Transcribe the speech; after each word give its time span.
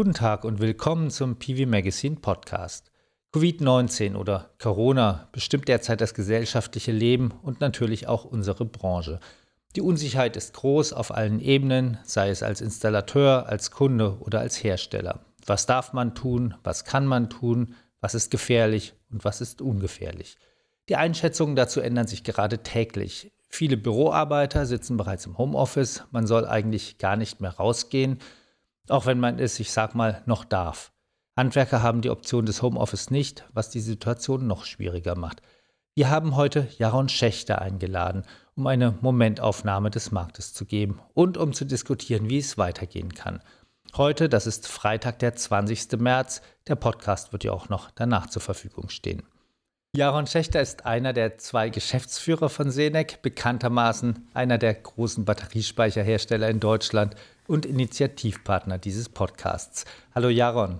Guten 0.00 0.14
Tag 0.14 0.46
und 0.46 0.60
willkommen 0.60 1.10
zum 1.10 1.36
PV 1.36 1.68
Magazine 1.68 2.16
Podcast. 2.16 2.90
Covid-19 3.34 4.16
oder 4.16 4.48
Corona 4.58 5.28
bestimmt 5.30 5.68
derzeit 5.68 6.00
das 6.00 6.14
gesellschaftliche 6.14 6.90
Leben 6.90 7.34
und 7.42 7.60
natürlich 7.60 8.08
auch 8.08 8.24
unsere 8.24 8.64
Branche. 8.64 9.20
Die 9.76 9.82
Unsicherheit 9.82 10.38
ist 10.38 10.54
groß 10.54 10.94
auf 10.94 11.14
allen 11.14 11.38
Ebenen, 11.38 11.98
sei 12.02 12.30
es 12.30 12.42
als 12.42 12.62
Installateur, 12.62 13.46
als 13.46 13.72
Kunde 13.72 14.16
oder 14.20 14.40
als 14.40 14.64
Hersteller. 14.64 15.20
Was 15.44 15.66
darf 15.66 15.92
man 15.92 16.14
tun? 16.14 16.54
Was 16.64 16.86
kann 16.86 17.06
man 17.06 17.28
tun? 17.28 17.74
Was 18.00 18.14
ist 18.14 18.30
gefährlich 18.30 18.94
und 19.10 19.26
was 19.26 19.42
ist 19.42 19.60
ungefährlich? 19.60 20.38
Die 20.88 20.96
Einschätzungen 20.96 21.56
dazu 21.56 21.82
ändern 21.82 22.06
sich 22.06 22.24
gerade 22.24 22.62
täglich. 22.62 23.32
Viele 23.50 23.76
Büroarbeiter 23.76 24.64
sitzen 24.64 24.96
bereits 24.96 25.26
im 25.26 25.36
Homeoffice. 25.36 26.04
Man 26.10 26.26
soll 26.26 26.46
eigentlich 26.46 26.96
gar 26.96 27.16
nicht 27.16 27.42
mehr 27.42 27.50
rausgehen 27.50 28.18
auch 28.90 29.06
wenn 29.06 29.20
man 29.20 29.38
es, 29.38 29.58
ich 29.60 29.72
sag 29.72 29.94
mal, 29.94 30.22
noch 30.26 30.44
darf. 30.44 30.92
Handwerker 31.36 31.82
haben 31.82 32.02
die 32.02 32.10
Option 32.10 32.46
des 32.46 32.62
Homeoffice 32.62 33.10
nicht, 33.10 33.44
was 33.52 33.70
die 33.70 33.80
Situation 33.80 34.46
noch 34.46 34.64
schwieriger 34.64 35.16
macht. 35.16 35.42
Wir 35.94 36.10
haben 36.10 36.36
heute 36.36 36.68
Jaron 36.78 37.08
Schächter 37.08 37.60
eingeladen, 37.60 38.24
um 38.54 38.66
eine 38.66 38.94
Momentaufnahme 39.00 39.90
des 39.90 40.12
Marktes 40.12 40.52
zu 40.52 40.64
geben 40.64 41.00
und 41.14 41.36
um 41.36 41.52
zu 41.52 41.64
diskutieren, 41.64 42.30
wie 42.30 42.38
es 42.38 42.58
weitergehen 42.58 43.14
kann. 43.14 43.40
Heute, 43.96 44.28
das 44.28 44.46
ist 44.46 44.68
Freitag, 44.68 45.18
der 45.18 45.34
20. 45.34 45.98
März. 45.98 46.42
Der 46.68 46.76
Podcast 46.76 47.32
wird 47.32 47.42
ja 47.42 47.52
auch 47.52 47.68
noch 47.68 47.90
danach 47.90 48.28
zur 48.28 48.42
Verfügung 48.42 48.88
stehen. 48.88 49.22
Jaron 49.96 50.28
Schächter 50.28 50.60
ist 50.60 50.86
einer 50.86 51.12
der 51.12 51.38
zwei 51.38 51.68
Geschäftsführer 51.68 52.48
von 52.48 52.70
Senec, 52.70 53.22
bekanntermaßen 53.22 54.28
einer 54.32 54.58
der 54.58 54.74
großen 54.74 55.24
Batteriespeicherhersteller 55.24 56.48
in 56.48 56.60
Deutschland 56.60 57.16
und 57.50 57.66
Initiativpartner 57.66 58.78
dieses 58.78 59.08
Podcasts. 59.08 59.84
Hallo 60.14 60.28
Jaron. 60.28 60.78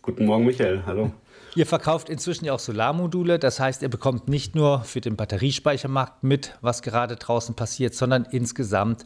Guten 0.00 0.24
Morgen, 0.24 0.46
Michael. 0.46 0.84
Hallo. 0.86 1.12
Ihr 1.54 1.66
verkauft 1.66 2.08
inzwischen 2.08 2.46
ja 2.46 2.54
auch 2.54 2.58
Solarmodule, 2.58 3.38
das 3.38 3.60
heißt, 3.60 3.82
ihr 3.82 3.90
bekommt 3.90 4.28
nicht 4.28 4.54
nur 4.54 4.80
für 4.84 5.02
den 5.02 5.16
Batteriespeichermarkt 5.16 6.24
mit, 6.24 6.56
was 6.62 6.80
gerade 6.80 7.16
draußen 7.16 7.54
passiert, 7.54 7.94
sondern 7.94 8.26
insgesamt 8.30 9.04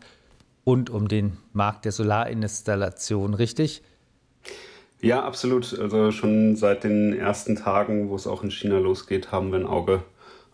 rund 0.64 0.88
um 0.88 1.08
den 1.08 1.36
Markt 1.52 1.84
der 1.84 1.92
Solarinstallation, 1.92 3.34
richtig? 3.34 3.82
Ja, 5.00 5.24
absolut. 5.24 5.76
Also 5.78 6.12
schon 6.12 6.54
seit 6.54 6.84
den 6.84 7.12
ersten 7.12 7.56
Tagen, 7.56 8.08
wo 8.08 8.14
es 8.14 8.28
auch 8.28 8.44
in 8.44 8.52
China 8.52 8.78
losgeht, 8.78 9.32
haben 9.32 9.50
wir 9.50 9.58
ein 9.58 9.66
Auge 9.66 10.04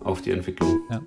auf 0.00 0.22
die 0.22 0.30
Entwicklung. 0.30 0.80
Ja. 0.90 1.02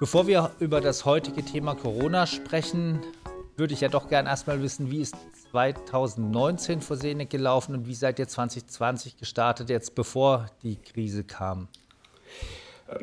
Bevor 0.00 0.28
wir 0.28 0.52
über 0.60 0.80
das 0.80 1.04
heutige 1.04 1.44
Thema 1.44 1.74
Corona 1.74 2.24
sprechen, 2.26 3.00
würde 3.56 3.74
ich 3.74 3.80
ja 3.80 3.88
doch 3.88 4.08
gern 4.08 4.26
erstmal 4.26 4.62
wissen, 4.62 4.92
wie 4.92 5.00
ist 5.00 5.16
2019 5.50 6.82
vor 6.82 6.96
Senec 6.96 7.30
gelaufen 7.30 7.74
und 7.74 7.88
wie 7.88 7.96
seid 7.96 8.20
ihr 8.20 8.28
2020 8.28 9.16
gestartet, 9.16 9.70
jetzt 9.70 9.96
bevor 9.96 10.46
die 10.62 10.76
Krise 10.76 11.24
kam? 11.24 11.66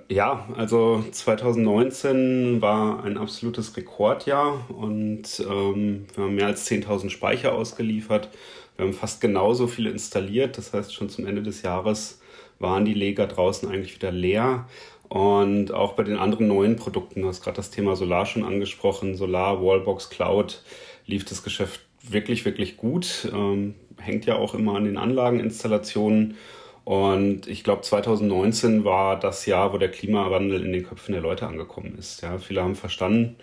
Ja, 0.07 0.47
also 0.55 1.03
2019 1.11 2.61
war 2.61 3.03
ein 3.03 3.17
absolutes 3.17 3.75
Rekordjahr 3.75 4.65
und 4.69 5.41
ähm, 5.41 6.07
wir 6.15 6.23
haben 6.23 6.35
mehr 6.35 6.47
als 6.47 6.65
10.000 6.65 7.09
Speicher 7.09 7.52
ausgeliefert. 7.53 8.30
Wir 8.77 8.85
haben 8.85 8.93
fast 8.93 9.19
genauso 9.19 9.67
viele 9.67 9.89
installiert. 9.89 10.57
Das 10.57 10.71
heißt, 10.71 10.93
schon 10.93 11.09
zum 11.09 11.27
Ende 11.27 11.43
des 11.43 11.61
Jahres 11.61 12.21
waren 12.57 12.85
die 12.85 12.93
Leger 12.93 13.27
draußen 13.27 13.69
eigentlich 13.69 13.95
wieder 13.95 14.11
leer. 14.11 14.65
Und 15.09 15.72
auch 15.72 15.94
bei 15.94 16.03
den 16.03 16.17
anderen 16.17 16.48
neuen 16.48 16.75
Produkten, 16.75 17.22
du 17.22 17.28
hast 17.28 17.44
gerade 17.44 17.58
das 17.58 17.72
Thema 17.72 17.95
Solar 17.95 18.25
schon 18.25 18.44
angesprochen, 18.44 19.16
Solar, 19.16 19.64
Wallbox, 19.64 20.10
Cloud, 20.10 20.61
lief 21.05 21.26
das 21.26 21.43
Geschäft 21.43 21.82
wirklich, 22.02 22.45
wirklich 22.45 22.77
gut. 22.77 23.30
Ähm, 23.33 23.76
hängt 23.98 24.26
ja 24.26 24.36
auch 24.36 24.54
immer 24.54 24.76
an 24.76 24.86
den 24.86 24.98
Anlageninstallationen. 24.98 26.38
Und 26.83 27.48
ich 27.48 27.64
glaube, 27.64 27.82
2019 27.82 28.83
war 28.83 29.20
das 29.20 29.45
Jahr, 29.45 29.73
wo 29.73 29.77
der 29.77 29.89
Klimawandel 29.89 30.64
in 30.64 30.71
den 30.71 30.83
Köpfen 30.83 31.14
der 31.14 31.21
Leute 31.21 31.48
angekommen 31.48 31.95
ist. 31.98 32.21
Ja, 32.21 32.38
viele 32.38 32.61
haben 32.61 32.76
verstanden, 32.76 33.38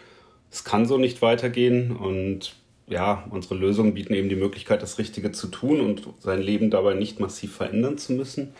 es 0.51 0.63
kann 0.65 0.87
so 0.87 0.97
nicht 0.99 1.23
weitergehen. 1.23 1.97
Und 1.97 2.55
ja, 2.87 3.25
unsere 3.31 3.57
Lösungen 3.57 3.95
bieten 3.95 4.15
eben 4.15 4.29
die 4.29 4.37
Möglichkeit, 4.37 4.83
das 4.83 4.99
Richtige 4.99 5.33
zu 5.33 5.49
tun 5.49 5.81
und 5.81 6.07
sein 6.21 6.41
Leben 6.41 6.71
dabei 6.71 6.95
nicht 6.95 7.21
massiv 7.21 7.57
verändern 7.57 7.99
zu 7.99 8.13
müssen. 8.13 8.55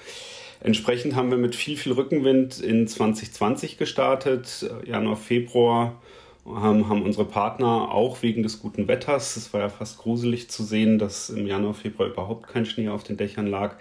Entsprechend 0.65 1.17
haben 1.17 1.31
wir 1.31 1.39
mit 1.39 1.57
viel, 1.57 1.77
viel 1.77 1.93
Rückenwind 1.93 2.61
in 2.61 2.87
2020 2.87 3.79
gestartet, 3.79 4.71
Januar, 4.87 5.17
Februar. 5.17 6.01
Haben, 6.47 6.89
haben 6.89 7.03
unsere 7.03 7.25
Partner 7.25 7.93
auch 7.93 8.23
wegen 8.23 8.43
des 8.43 8.61
guten 8.61 8.89
Wetters, 8.89 9.37
es 9.37 9.53
war 9.53 9.61
ja 9.61 9.69
fast 9.69 9.99
gruselig 9.99 10.51
zu 10.51 10.65
sehen, 10.65 10.99
dass 10.99 11.31
im 11.31 11.47
Januar, 11.47 11.73
Februar 11.73 12.09
überhaupt 12.09 12.49
kein 12.49 12.67
Schnee 12.67 12.89
auf 12.89 13.05
den 13.05 13.17
Dächern 13.17 13.47
lag, 13.47 13.77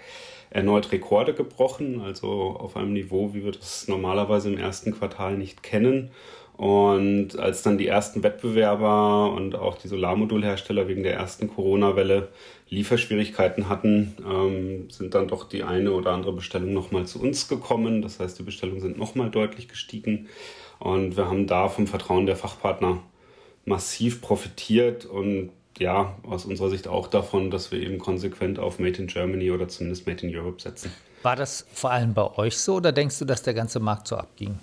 erneut 0.50 0.92
Rekorde 0.92 1.34
gebrochen, 1.34 2.00
also 2.00 2.28
auf 2.28 2.76
einem 2.76 2.92
Niveau, 2.92 3.34
wie 3.34 3.44
wir 3.44 3.50
das 3.50 3.88
normalerweise 3.88 4.48
im 4.48 4.58
ersten 4.58 4.92
Quartal 4.92 5.36
nicht 5.36 5.64
kennen. 5.64 6.10
Und 6.56 7.36
als 7.38 7.62
dann 7.62 7.78
die 7.78 7.88
ersten 7.88 8.22
Wettbewerber 8.22 9.32
und 9.32 9.56
auch 9.56 9.76
die 9.76 9.88
Solarmodulhersteller 9.88 10.86
wegen 10.86 11.02
der 11.02 11.14
ersten 11.14 11.48
Corona-Welle 11.48 12.28
Lieferschwierigkeiten 12.72 13.68
hatten, 13.68 14.14
ähm, 14.26 14.90
sind 14.90 15.14
dann 15.14 15.28
doch 15.28 15.46
die 15.46 15.62
eine 15.62 15.92
oder 15.92 16.12
andere 16.12 16.32
Bestellung 16.32 16.72
nochmal 16.72 17.06
zu 17.06 17.20
uns 17.20 17.46
gekommen. 17.46 18.00
Das 18.00 18.18
heißt, 18.18 18.38
die 18.38 18.42
Bestellungen 18.42 18.80
sind 18.80 18.98
nochmal 18.98 19.30
deutlich 19.30 19.68
gestiegen. 19.68 20.28
Und 20.78 21.16
wir 21.18 21.28
haben 21.28 21.46
da 21.46 21.68
vom 21.68 21.86
Vertrauen 21.86 22.24
der 22.24 22.36
Fachpartner 22.36 23.02
massiv 23.66 24.22
profitiert 24.22 25.04
und 25.04 25.50
ja, 25.78 26.16
aus 26.22 26.46
unserer 26.46 26.70
Sicht 26.70 26.88
auch 26.88 27.08
davon, 27.08 27.50
dass 27.50 27.70
wir 27.72 27.80
eben 27.80 27.98
konsequent 27.98 28.58
auf 28.58 28.78
Made 28.78 29.00
in 29.00 29.06
Germany 29.06 29.50
oder 29.50 29.68
zumindest 29.68 30.06
Made 30.06 30.26
in 30.26 30.34
Europe 30.34 30.60
setzen. 30.60 30.90
War 31.22 31.36
das 31.36 31.66
vor 31.72 31.90
allem 31.90 32.14
bei 32.14 32.26
euch 32.36 32.56
so 32.56 32.76
oder 32.76 32.90
denkst 32.90 33.18
du, 33.18 33.24
dass 33.26 33.42
der 33.42 33.54
ganze 33.54 33.80
Markt 33.80 34.08
so 34.08 34.16
abging? 34.16 34.58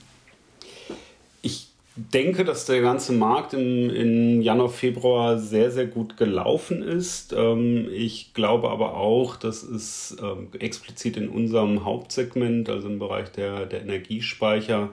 Denke, 1.96 2.46
dass 2.46 2.66
der 2.66 2.82
ganze 2.82 3.12
Markt 3.12 3.54
im, 3.54 3.90
in 3.90 4.42
Januar, 4.42 4.70
Februar 4.70 5.38
sehr, 5.38 5.72
sehr 5.72 5.88
gut 5.88 6.18
gelaufen 6.18 6.82
ist. 6.82 7.34
Ähm, 7.34 7.90
ich 7.92 8.34
glaube 8.34 8.70
aber 8.70 8.96
auch, 8.96 9.36
dass 9.36 9.64
es 9.64 10.16
ähm, 10.22 10.48
explizit 10.58 11.18
in 11.18 11.30
unserem 11.30 11.84
Hauptsegment, 11.84 12.70
also 12.70 12.88
im 12.88 13.00
Bereich 13.00 13.32
der, 13.32 13.66
der 13.66 13.82
Energiespeicher, 13.82 14.90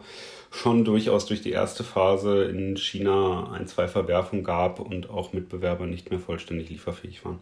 schon 0.57 0.85
durchaus 0.85 1.27
durch 1.27 1.43
die 1.43 1.51
erste 1.51 1.85
Phase 1.85 2.45
in 2.45 2.77
China 2.77 3.51
ein, 3.53 3.67
zwei 3.67 3.89
Verwerfungen 3.89 4.43
gab 4.43 4.81
und 4.81 5.11
auch 5.11 5.33
Mitbewerber 5.33 5.87
nicht 5.87 6.11
mehr 6.11 6.19
vollständig 6.19 6.71
lieferfähig 6.71 7.25
waren. 7.25 7.41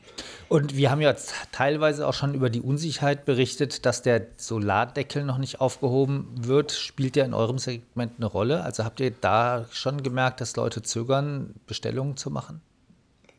Und 0.48 0.76
wir 0.76 0.90
haben 0.90 1.00
ja 1.00 1.14
teilweise 1.52 2.06
auch 2.06 2.14
schon 2.14 2.34
über 2.34 2.50
die 2.50 2.60
Unsicherheit 2.60 3.24
berichtet, 3.24 3.86
dass 3.86 4.02
der 4.02 4.26
Solardeckel 4.36 5.24
noch 5.24 5.38
nicht 5.38 5.60
aufgehoben 5.60 6.28
wird. 6.36 6.72
Spielt 6.72 7.16
der 7.16 7.24
in 7.24 7.34
eurem 7.34 7.58
Segment 7.58 8.12
eine 8.16 8.26
Rolle? 8.26 8.62
Also 8.62 8.84
habt 8.84 9.00
ihr 9.00 9.12
da 9.12 9.66
schon 9.70 10.02
gemerkt, 10.02 10.40
dass 10.40 10.56
Leute 10.56 10.82
zögern, 10.82 11.54
Bestellungen 11.66 12.16
zu 12.16 12.30
machen? 12.30 12.60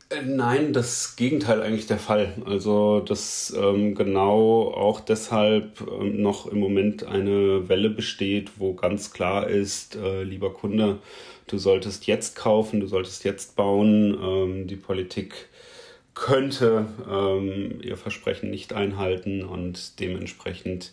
Äh, 0.08 0.22
nein, 0.22 0.72
das 0.72 1.16
Gegenteil 1.16 1.60
eigentlich 1.62 1.86
der 1.86 1.98
Fall. 1.98 2.34
Also, 2.46 3.00
dass 3.00 3.52
ähm, 3.56 3.94
genau 3.94 4.72
auch 4.72 5.00
deshalb 5.00 5.80
ähm, 5.80 6.22
noch 6.22 6.46
im 6.46 6.58
Moment 6.60 7.04
eine 7.04 7.68
Welle 7.68 7.90
besteht, 7.90 8.52
wo 8.58 8.74
ganz 8.74 9.12
klar 9.12 9.48
ist, 9.48 9.96
äh, 9.96 10.22
lieber 10.22 10.52
Kunde, 10.52 10.98
du 11.48 11.58
solltest 11.58 12.06
jetzt 12.06 12.36
kaufen, 12.36 12.80
du 12.80 12.86
solltest 12.86 13.24
jetzt 13.24 13.56
bauen. 13.56 14.16
Ähm, 14.22 14.66
die 14.68 14.76
Politik 14.76 15.48
könnte 16.14 16.86
ähm, 17.10 17.80
ihr 17.82 17.96
Versprechen 17.96 18.50
nicht 18.50 18.72
einhalten 18.72 19.44
und 19.44 20.00
dementsprechend 20.00 20.92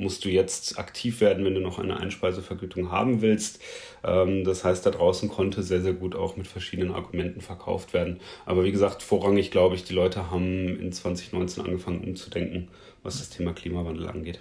musst 0.00 0.24
du 0.24 0.28
jetzt 0.28 0.78
aktiv 0.78 1.20
werden, 1.20 1.44
wenn 1.44 1.54
du 1.54 1.60
noch 1.60 1.78
eine 1.78 1.98
Einspeisevergütung 1.98 2.90
haben 2.90 3.20
willst. 3.20 3.60
Ähm, 4.02 4.44
das 4.44 4.64
heißt, 4.64 4.84
da 4.84 4.90
draußen 4.90 5.28
konnte 5.28 5.62
sehr, 5.62 5.80
sehr 5.80 5.92
gut 5.92 6.14
auch 6.14 6.36
mit 6.36 6.46
verschiedenen 6.46 6.92
Argumenten 6.92 7.40
verkauft 7.40 7.92
werden. 7.92 8.20
Aber 8.46 8.64
wie 8.64 8.72
gesagt, 8.72 9.02
vorrangig 9.02 9.50
glaube 9.50 9.74
ich, 9.74 9.84
die 9.84 9.94
Leute 9.94 10.30
haben 10.30 10.80
in 10.80 10.92
2019 10.92 11.64
angefangen 11.64 12.04
umzudenken, 12.04 12.68
was 13.02 13.18
das 13.18 13.30
Thema 13.30 13.52
Klimawandel 13.52 14.08
angeht. 14.08 14.40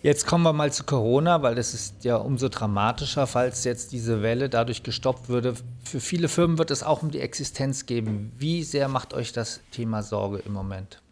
Jetzt 0.00 0.26
kommen 0.26 0.44
wir 0.44 0.52
mal 0.52 0.72
zu 0.72 0.84
Corona, 0.84 1.42
weil 1.42 1.56
das 1.56 1.74
ist 1.74 2.04
ja 2.04 2.16
umso 2.16 2.48
dramatischer, 2.48 3.26
falls 3.26 3.64
jetzt 3.64 3.90
diese 3.90 4.22
Welle 4.22 4.48
dadurch 4.48 4.84
gestoppt 4.84 5.28
würde. 5.28 5.54
Für 5.82 5.98
viele 5.98 6.28
Firmen 6.28 6.56
wird 6.56 6.70
es 6.70 6.84
auch 6.84 7.02
um 7.02 7.10
die 7.10 7.20
Existenz 7.20 7.84
geben. 7.84 8.32
Wie 8.38 8.62
sehr 8.62 8.86
macht 8.86 9.12
euch 9.12 9.32
das 9.32 9.60
Thema 9.72 10.04
Sorge 10.04 10.38
im 10.46 10.52
Moment? 10.52 11.02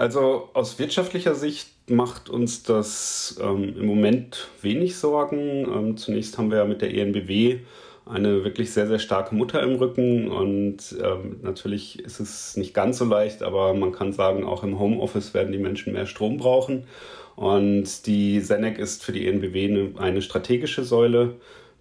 Also 0.00 0.48
aus 0.54 0.78
wirtschaftlicher 0.78 1.34
Sicht 1.34 1.68
macht 1.90 2.30
uns 2.30 2.62
das 2.62 3.38
ähm, 3.38 3.76
im 3.76 3.84
Moment 3.84 4.48
wenig 4.62 4.96
Sorgen. 4.96 5.66
Ähm, 5.70 5.98
zunächst 5.98 6.38
haben 6.38 6.50
wir 6.50 6.56
ja 6.56 6.64
mit 6.64 6.80
der 6.80 6.94
ENBW 6.94 7.58
eine 8.06 8.42
wirklich 8.42 8.72
sehr, 8.72 8.86
sehr 8.86 8.98
starke 8.98 9.34
Mutter 9.34 9.62
im 9.62 9.74
Rücken 9.74 10.30
und 10.30 10.78
ähm, 11.04 11.40
natürlich 11.42 11.98
ist 11.98 12.18
es 12.18 12.56
nicht 12.56 12.72
ganz 12.72 12.96
so 12.96 13.04
leicht, 13.04 13.42
aber 13.42 13.74
man 13.74 13.92
kann 13.92 14.14
sagen, 14.14 14.46
auch 14.46 14.64
im 14.64 14.78
Homeoffice 14.78 15.34
werden 15.34 15.52
die 15.52 15.58
Menschen 15.58 15.92
mehr 15.92 16.06
Strom 16.06 16.38
brauchen 16.38 16.84
und 17.36 18.06
die 18.06 18.40
Senec 18.40 18.78
ist 18.78 19.04
für 19.04 19.12
die 19.12 19.28
ENBW 19.28 19.64
eine, 19.66 19.90
eine 19.98 20.22
strategische 20.22 20.82
Säule. 20.82 21.34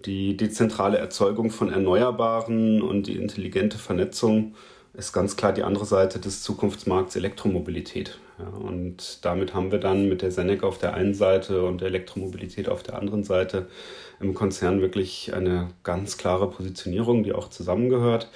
Die 0.06 0.36
dezentrale 0.36 0.98
Erzeugung 0.98 1.51
von 1.51 1.72
Erneuerbaren 1.72 2.81
und 2.81 3.07
die 3.07 3.15
intelligente 3.15 3.77
Vernetzung 3.77 4.56
ist 4.94 5.13
ganz 5.13 5.38
klar 5.38 5.53
die 5.53 5.63
andere 5.63 5.86
Seite 5.86 6.19
des 6.19 6.41
Zukunftsmarkts 6.44 7.15
Elektromobilität. 7.15 8.19
Ja, 8.39 8.47
und 8.47 9.24
damit 9.25 9.53
haben 9.53 9.71
wir 9.71 9.80
dann 9.80 10.07
mit 10.07 10.21
der 10.21 10.31
Senec 10.31 10.63
auf 10.63 10.77
der 10.77 10.94
einen 10.94 11.13
Seite 11.13 11.63
und 11.63 11.81
der 11.81 11.89
Elektromobilität 11.89 12.69
auf 12.69 12.83
der 12.83 12.97
anderen 12.97 13.24
Seite 13.24 13.68
im 14.19 14.33
Konzern 14.33 14.81
wirklich 14.81 15.33
eine 15.33 15.69
ganz 15.83 16.18
klare 16.18 16.50
Positionierung, 16.50 17.24
die 17.24 17.33
auch 17.33 17.50
zusammengehört. 17.50 18.30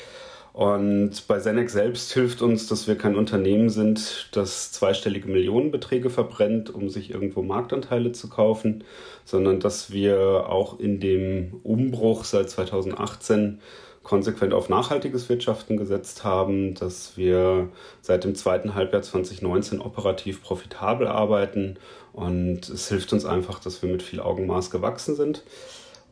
Und 0.53 1.27
bei 1.27 1.39
Senec 1.39 1.71
selbst 1.71 2.13
hilft 2.13 2.44
uns, 2.44 2.67
dass 2.67 2.88
wir 2.88 2.95
kein 2.95 3.15
Unternehmen 3.15 3.69
sind, 3.69 4.29
das 4.33 4.71
zweistellige 4.71 5.27
Millionenbeträge 5.27 6.11
verbrennt, 6.11 6.69
um 6.69 6.89
sich 6.89 7.09
irgendwo 7.09 7.41
Marktanteile 7.41 8.11
zu 8.11 8.29
kaufen, 8.29 8.83
sondern 9.25 9.59
dass 9.59 9.91
wir 9.91 10.47
auch 10.47 10.79
in 10.79 11.00
dem 11.00 11.59
Umbruch 11.63 12.23
seit 12.23 12.51
2018 12.51 13.61
konsequent 14.03 14.53
auf 14.53 14.69
nachhaltiges 14.69 15.29
Wirtschaften 15.29 15.77
gesetzt 15.77 16.23
haben, 16.23 16.75
dass 16.75 17.17
wir 17.17 17.69
seit 18.01 18.25
dem 18.25 18.35
zweiten 18.35 18.75
Halbjahr 18.75 19.01
2019 19.01 19.79
operativ 19.79 20.44
profitabel 20.44 21.07
arbeiten 21.07 21.77
und 22.11 22.69
es 22.69 22.89
hilft 22.89 23.11
uns 23.13 23.25
einfach, 23.25 23.59
dass 23.59 23.81
wir 23.81 23.89
mit 23.89 24.03
viel 24.03 24.19
Augenmaß 24.19 24.69
gewachsen 24.69 25.15
sind. 25.15 25.44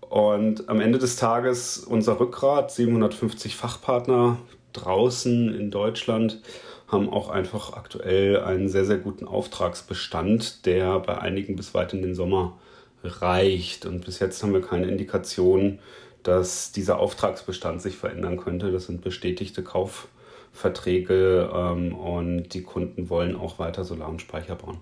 Und 0.09 0.67
am 0.67 0.81
Ende 0.81 0.99
des 0.99 1.15
Tages 1.15 1.77
unser 1.77 2.19
Rückgrat, 2.19 2.71
750 2.71 3.55
Fachpartner 3.55 4.38
draußen 4.73 5.53
in 5.53 5.71
Deutschland, 5.71 6.41
haben 6.88 7.09
auch 7.09 7.29
einfach 7.29 7.73
aktuell 7.73 8.41
einen 8.41 8.67
sehr, 8.67 8.83
sehr 8.83 8.97
guten 8.97 9.25
Auftragsbestand, 9.25 10.65
der 10.65 10.99
bei 10.99 11.17
einigen 11.17 11.55
bis 11.55 11.73
weit 11.73 11.93
in 11.93 12.01
den 12.01 12.15
Sommer 12.15 12.57
reicht. 13.03 13.85
Und 13.85 14.05
bis 14.05 14.19
jetzt 14.19 14.43
haben 14.43 14.53
wir 14.53 14.61
keine 14.61 14.88
Indikation, 14.88 15.79
dass 16.23 16.71
dieser 16.71 17.00
Auftragsbestand 17.00 17.81
sich 17.81 17.97
verändern 17.97 18.38
könnte. 18.38 18.71
Das 18.71 18.85
sind 18.85 19.01
bestätigte 19.01 19.63
Kaufverträge 19.63 21.50
ähm, 21.53 21.95
und 21.95 22.50
die 22.53 22.63
Kunden 22.63 23.09
wollen 23.09 23.35
auch 23.35 23.59
weiter 23.59 23.83
Solar- 23.83 24.09
und 24.09 24.21
Speicher 24.21 24.56
bauen. 24.56 24.79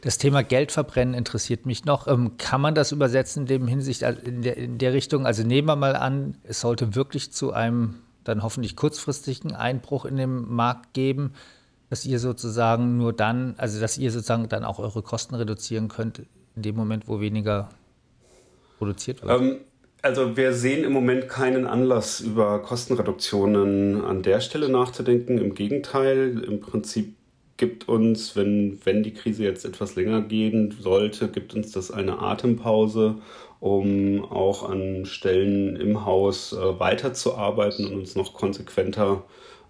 Das 0.00 0.18
Thema 0.18 0.42
Geldverbrennen 0.42 1.14
interessiert 1.14 1.66
mich 1.66 1.84
noch. 1.84 2.06
Ähm, 2.06 2.36
kann 2.38 2.60
man 2.60 2.74
das 2.74 2.92
übersetzen 2.92 3.42
in 3.42 3.46
dem 3.46 3.68
Hinsicht, 3.68 4.02
äh, 4.02 4.14
in 4.24 4.42
der, 4.42 4.56
in 4.56 4.78
der 4.78 4.92
Richtung? 4.92 5.26
Also 5.26 5.42
nehmen 5.42 5.68
wir 5.68 5.76
mal 5.76 5.96
an, 5.96 6.36
es 6.44 6.60
sollte 6.60 6.94
wirklich 6.94 7.32
zu 7.32 7.52
einem 7.52 7.96
dann 8.24 8.42
hoffentlich 8.42 8.76
kurzfristigen 8.76 9.54
Einbruch 9.54 10.04
in 10.04 10.16
dem 10.16 10.54
Markt 10.54 10.92
geben, 10.92 11.32
dass 11.90 12.04
ihr 12.04 12.18
sozusagen 12.18 12.98
nur 12.98 13.12
dann, 13.12 13.54
also 13.56 13.80
dass 13.80 13.96
ihr 13.96 14.10
sozusagen 14.10 14.48
dann 14.48 14.64
auch 14.64 14.78
eure 14.78 15.02
Kosten 15.02 15.34
reduzieren 15.34 15.88
könnt, 15.88 16.22
in 16.54 16.62
dem 16.62 16.76
Moment, 16.76 17.08
wo 17.08 17.20
weniger 17.20 17.70
produziert 18.78 19.22
wird? 19.22 19.40
Ähm, 19.40 19.56
also 20.02 20.36
wir 20.36 20.52
sehen 20.52 20.84
im 20.84 20.92
Moment 20.92 21.28
keinen 21.28 21.66
Anlass, 21.66 22.20
über 22.20 22.60
Kostenreduktionen 22.60 24.04
an 24.04 24.22
der 24.22 24.40
Stelle 24.40 24.68
nachzudenken. 24.68 25.38
Im 25.38 25.54
Gegenteil, 25.54 26.42
im 26.46 26.60
Prinzip 26.60 27.14
gibt 27.56 27.88
uns, 27.88 28.36
wenn, 28.36 28.78
wenn 28.84 29.02
die 29.02 29.12
Krise 29.12 29.44
jetzt 29.44 29.64
etwas 29.64 29.96
länger 29.96 30.22
gehen 30.22 30.74
sollte, 30.80 31.28
gibt 31.28 31.54
uns 31.54 31.72
das 31.72 31.90
eine 31.90 32.20
Atempause, 32.20 33.16
um 33.60 34.24
auch 34.24 34.68
an 34.68 35.04
Stellen 35.04 35.74
im 35.76 36.06
Haus 36.06 36.52
äh, 36.52 36.78
weiterzuarbeiten 36.78 37.86
und 37.86 37.94
uns 37.94 38.14
noch 38.14 38.32
konsequenter 38.34 39.24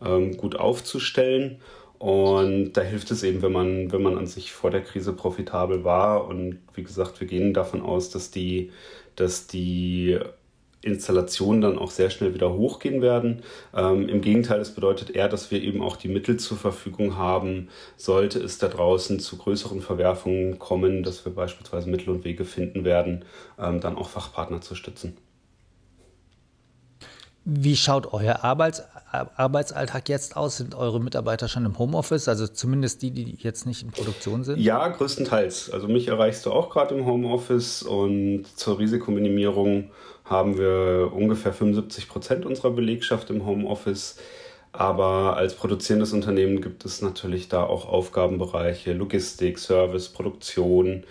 ähm, 0.04 0.36
gut 0.36 0.56
aufzustellen. 0.56 1.60
Und 1.98 2.74
da 2.74 2.82
hilft 2.82 3.10
es 3.10 3.24
eben, 3.24 3.42
wenn 3.42 3.52
man, 3.52 3.90
wenn 3.90 4.02
man 4.02 4.18
an 4.18 4.26
sich 4.26 4.52
vor 4.52 4.70
der 4.70 4.82
Krise 4.82 5.12
profitabel 5.14 5.82
war. 5.82 6.28
Und 6.28 6.58
wie 6.74 6.84
gesagt, 6.84 7.20
wir 7.20 7.26
gehen 7.26 7.54
davon 7.54 7.82
aus, 7.82 8.10
dass 8.10 8.30
die, 8.30 8.70
dass 9.20 9.46
die 9.46 10.18
Installationen 10.80 11.60
dann 11.60 11.78
auch 11.78 11.90
sehr 11.90 12.10
schnell 12.10 12.34
wieder 12.34 12.52
hochgehen 12.52 13.02
werden. 13.02 13.42
Ähm, 13.74 14.08
Im 14.08 14.20
Gegenteil, 14.20 14.60
es 14.60 14.74
bedeutet 14.74 15.10
eher, 15.10 15.28
dass 15.28 15.50
wir 15.50 15.62
eben 15.62 15.82
auch 15.82 15.96
die 15.96 16.08
Mittel 16.08 16.38
zur 16.38 16.56
Verfügung 16.56 17.16
haben, 17.16 17.68
sollte 17.96 18.38
es 18.38 18.58
da 18.58 18.68
draußen 18.68 19.18
zu 19.18 19.38
größeren 19.38 19.80
Verwerfungen 19.80 20.58
kommen, 20.58 21.02
dass 21.02 21.24
wir 21.24 21.34
beispielsweise 21.34 21.90
Mittel 21.90 22.10
und 22.10 22.24
Wege 22.24 22.44
finden 22.44 22.84
werden, 22.84 23.24
ähm, 23.58 23.80
dann 23.80 23.96
auch 23.96 24.08
Fachpartner 24.08 24.60
zu 24.60 24.74
stützen. 24.74 25.16
Wie 27.50 27.76
schaut 27.76 28.12
euer 28.12 28.44
Arbeits 28.44 28.82
Arbeitsalltag 29.10 30.10
jetzt 30.10 30.36
aus? 30.36 30.58
Sind 30.58 30.74
eure 30.74 31.00
Mitarbeiter 31.00 31.48
schon 31.48 31.64
im 31.64 31.78
Homeoffice? 31.78 32.28
Also 32.28 32.46
zumindest 32.46 33.00
die, 33.00 33.10
die 33.10 33.38
jetzt 33.38 33.64
nicht 33.64 33.82
in 33.82 33.90
Produktion 33.90 34.44
sind? 34.44 34.58
Ja, 34.60 34.86
größtenteils. 34.86 35.70
Also 35.70 35.88
mich 35.88 36.08
erreichst 36.08 36.44
du 36.44 36.52
auch 36.52 36.68
gerade 36.68 36.94
im 36.94 37.06
Homeoffice 37.06 37.82
und 37.82 38.44
zur 38.54 38.78
Risikominimierung 38.78 39.90
haben 40.26 40.58
wir 40.58 41.10
ungefähr 41.14 41.54
75 41.54 42.10
Prozent 42.10 42.44
unserer 42.44 42.70
Belegschaft 42.70 43.30
im 43.30 43.46
Homeoffice. 43.46 44.18
Aber 44.72 45.38
als 45.38 45.54
produzierendes 45.54 46.12
Unternehmen 46.12 46.60
gibt 46.60 46.84
es 46.84 47.00
natürlich 47.00 47.48
da 47.48 47.64
auch 47.64 47.88
Aufgabenbereiche, 47.88 48.92
Logistik, 48.92 49.58
Service, 49.58 50.10
Produktion. 50.10 51.04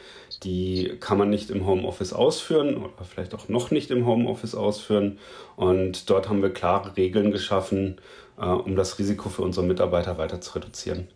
Die 0.43 0.97
kann 0.99 1.17
man 1.17 1.29
nicht 1.29 1.49
im 1.49 1.65
Homeoffice 1.65 2.13
ausführen 2.13 2.77
oder 2.77 3.03
vielleicht 3.03 3.33
auch 3.33 3.49
noch 3.49 3.71
nicht 3.71 3.89
im 3.91 4.05
Homeoffice 4.05 4.55
ausführen. 4.55 5.17
Und 5.55 6.09
dort 6.09 6.29
haben 6.29 6.41
wir 6.41 6.51
klare 6.51 6.95
Regeln 6.95 7.31
geschaffen, 7.31 7.99
äh, 8.37 8.45
um 8.45 8.75
das 8.75 8.99
Risiko 8.99 9.29
für 9.29 9.41
unsere 9.41 9.65
Mitarbeiter 9.65 10.17
weiter 10.17 10.41
zu 10.41 10.55
reduzieren. 10.55 11.07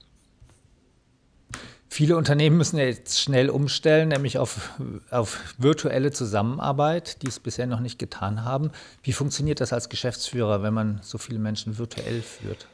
Viele 1.94 2.16
Unternehmen 2.16 2.56
müssen 2.56 2.78
jetzt 2.78 3.20
schnell 3.20 3.50
umstellen, 3.50 4.08
nämlich 4.08 4.38
auf, 4.38 4.80
auf 5.10 5.54
virtuelle 5.58 6.12
Zusammenarbeit, 6.12 7.22
die 7.22 7.28
es 7.28 7.42
bisher 7.42 7.68
noch 7.68 7.82
nicht 7.82 8.00
getan 8.00 8.46
haben. 8.46 8.72
Wie 9.04 9.12
funktioniert 9.12 9.60
das 9.60 9.74
als 9.74 9.90
Geschäftsführer, 9.90 10.64
wenn 10.64 10.74
man 10.74 11.02
so 11.04 11.18
viele 11.18 11.38
Menschen 11.38 11.78
virtuell 11.78 12.22
führt? 12.22 12.66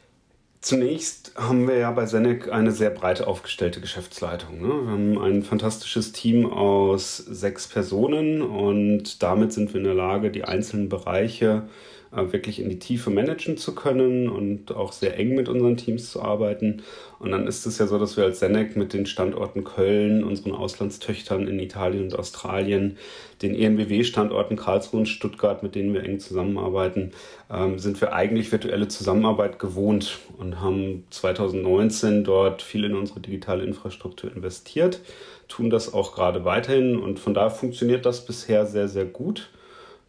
Zunächst 0.59 1.33
haben 1.35 1.67
wir 1.67 1.77
ja 1.77 1.91
bei 1.91 2.07
Senec 2.07 2.51
eine 2.51 2.71
sehr 2.71 2.89
breit 2.89 3.21
aufgestellte 3.21 3.79
Geschäftsleitung. 3.79 4.59
Ne? 4.59 4.67
Wir 4.67 4.91
haben 4.91 5.17
ein 5.19 5.43
fantastisches 5.43 6.11
Team 6.13 6.51
aus 6.51 7.17
sechs 7.17 7.67
Personen 7.67 8.41
und 8.41 9.21
damit 9.21 9.53
sind 9.53 9.73
wir 9.73 9.79
in 9.79 9.85
der 9.85 9.93
Lage, 9.93 10.31
die 10.31 10.43
einzelnen 10.43 10.89
Bereiche 10.89 11.69
wirklich 12.11 12.61
in 12.61 12.69
die 12.69 12.79
Tiefe 12.79 13.09
managen 13.09 13.57
zu 13.57 13.75
können 13.75 14.29
und 14.29 14.75
auch 14.75 14.91
sehr 14.91 15.17
eng 15.17 15.35
mit 15.35 15.49
unseren 15.49 15.77
Teams 15.77 16.11
zu 16.11 16.21
arbeiten. 16.21 16.83
Und 17.19 17.31
dann 17.31 17.47
ist 17.47 17.65
es 17.65 17.77
ja 17.77 17.87
so, 17.87 17.97
dass 17.99 18.17
wir 18.17 18.23
als 18.23 18.39
Senec 18.39 18.75
mit 18.75 18.93
den 18.93 19.05
Standorten 19.05 19.63
Köln, 19.63 20.23
unseren 20.23 20.53
Auslandstöchtern 20.53 21.47
in 21.47 21.59
Italien 21.59 22.03
und 22.03 22.17
Australien, 22.17 22.97
den 23.41 23.55
ENBW-Standorten 23.55 24.55
Karlsruhe 24.55 25.01
und 25.01 25.05
Stuttgart, 25.07 25.63
mit 25.63 25.75
denen 25.75 25.93
wir 25.93 26.03
eng 26.03 26.19
zusammenarbeiten, 26.19 27.11
ähm, 27.51 27.79
sind 27.79 27.99
wir 28.01 28.13
eigentlich 28.13 28.51
virtuelle 28.51 28.87
Zusammenarbeit 28.87 29.59
gewohnt 29.59 30.19
und 30.37 30.61
haben 30.61 31.03
2019 31.09 32.23
dort 32.23 32.61
viel 32.61 32.83
in 32.83 32.95
unsere 32.95 33.19
digitale 33.19 33.63
Infrastruktur 33.63 34.31
investiert, 34.35 35.01
tun 35.47 35.69
das 35.69 35.93
auch 35.93 36.15
gerade 36.15 36.45
weiterhin 36.45 36.97
und 36.97 37.19
von 37.19 37.33
daher 37.33 37.51
funktioniert 37.51 38.05
das 38.05 38.25
bisher 38.25 38.65
sehr, 38.65 38.87
sehr 38.87 39.05
gut. 39.05 39.49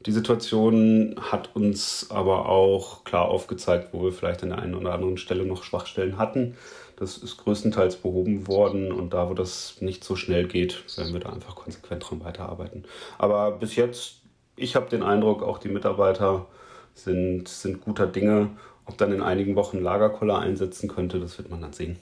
Die 0.08 0.14
Situation 0.14 1.16
hat 1.20 1.54
uns 1.54 2.06
aber 2.08 2.48
auch 2.48 3.04
klar 3.04 3.28
aufgezeigt, 3.28 3.92
wo 3.92 4.04
wir 4.04 4.10
vielleicht 4.10 4.42
an 4.42 4.48
der 4.48 4.58
einen 4.58 4.74
oder 4.74 4.94
anderen 4.94 5.18
Stelle 5.18 5.44
noch 5.44 5.64
Schwachstellen 5.64 6.16
hatten. 6.16 6.56
Das 6.96 7.18
ist 7.18 7.36
größtenteils 7.36 7.96
behoben 7.96 8.46
worden 8.46 8.90
und 8.90 9.12
da, 9.12 9.28
wo 9.28 9.34
das 9.34 9.82
nicht 9.82 10.02
so 10.02 10.16
schnell 10.16 10.48
geht, 10.48 10.82
werden 10.96 11.12
wir 11.12 11.20
da 11.20 11.28
einfach 11.28 11.56
konsequent 11.56 12.08
dran 12.08 12.24
weiterarbeiten. 12.24 12.86
Aber 13.18 13.50
bis 13.50 13.76
jetzt, 13.76 14.22
ich 14.56 14.76
habe 14.76 14.88
den 14.88 15.02
Eindruck, 15.02 15.42
auch 15.42 15.58
die 15.58 15.68
Mitarbeiter 15.68 16.46
sind, 16.94 17.46
sind 17.46 17.82
guter 17.82 18.06
Dinge. 18.06 18.48
Ob 18.86 18.96
dann 18.96 19.12
in 19.12 19.20
einigen 19.20 19.56
Wochen 19.56 19.78
Lagerkoller 19.78 20.38
einsetzen 20.38 20.88
könnte, 20.88 21.20
das 21.20 21.36
wird 21.36 21.50
man 21.50 21.60
dann 21.60 21.74
sehen. 21.74 21.98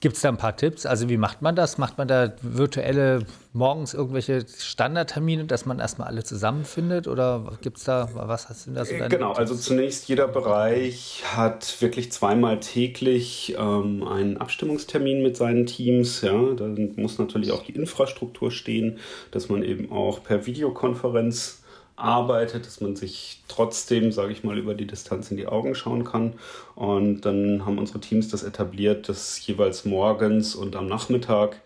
Gibt 0.00 0.16
es 0.16 0.22
da 0.22 0.28
ein 0.28 0.36
paar 0.36 0.56
Tipps? 0.56 0.86
Also 0.86 1.08
wie 1.08 1.16
macht 1.16 1.42
man 1.42 1.56
das? 1.56 1.78
Macht 1.78 1.98
man 1.98 2.08
da 2.08 2.32
virtuelle 2.42 3.26
morgens 3.52 3.94
irgendwelche 3.94 4.44
Standardtermine, 4.58 5.44
dass 5.46 5.66
man 5.66 5.78
erstmal 5.78 6.08
alle 6.08 6.22
zusammenfindet? 6.24 7.08
Oder 7.08 7.58
gibt 7.62 7.78
es 7.78 7.84
da, 7.84 8.08
was 8.12 8.42
sind 8.64 8.74
da 8.76 8.84
so 8.84 8.92
deine 8.92 9.08
Genau, 9.08 9.28
Tipps? 9.28 9.38
also 9.38 9.54
zunächst 9.54 10.08
jeder 10.08 10.28
Bereich 10.28 11.22
hat 11.34 11.80
wirklich 11.80 12.12
zweimal 12.12 12.60
täglich 12.60 13.54
ähm, 13.58 14.06
einen 14.06 14.36
Abstimmungstermin 14.36 15.22
mit 15.22 15.36
seinen 15.36 15.66
Teams. 15.66 16.20
Ja, 16.20 16.32
dann 16.54 16.92
muss 16.96 17.18
natürlich 17.18 17.52
auch 17.52 17.64
die 17.64 17.72
Infrastruktur 17.72 18.50
stehen, 18.50 18.98
dass 19.30 19.48
man 19.48 19.62
eben 19.62 19.90
auch 19.92 20.22
per 20.22 20.46
Videokonferenz 20.46 21.62
arbeitet, 21.96 22.66
dass 22.66 22.80
man 22.80 22.94
sich 22.94 23.42
trotzdem, 23.48 24.12
sage 24.12 24.32
ich 24.32 24.44
mal, 24.44 24.58
über 24.58 24.74
die 24.74 24.86
Distanz 24.86 25.30
in 25.30 25.36
die 25.36 25.46
Augen 25.46 25.74
schauen 25.74 26.04
kann. 26.04 26.34
Und 26.74 27.22
dann 27.22 27.64
haben 27.64 27.78
unsere 27.78 28.00
Teams 28.00 28.28
das 28.28 28.42
etabliert, 28.42 29.08
dass 29.08 29.44
jeweils 29.46 29.84
morgens 29.84 30.54
und 30.54 30.76
am 30.76 30.86
Nachmittag 30.86 31.60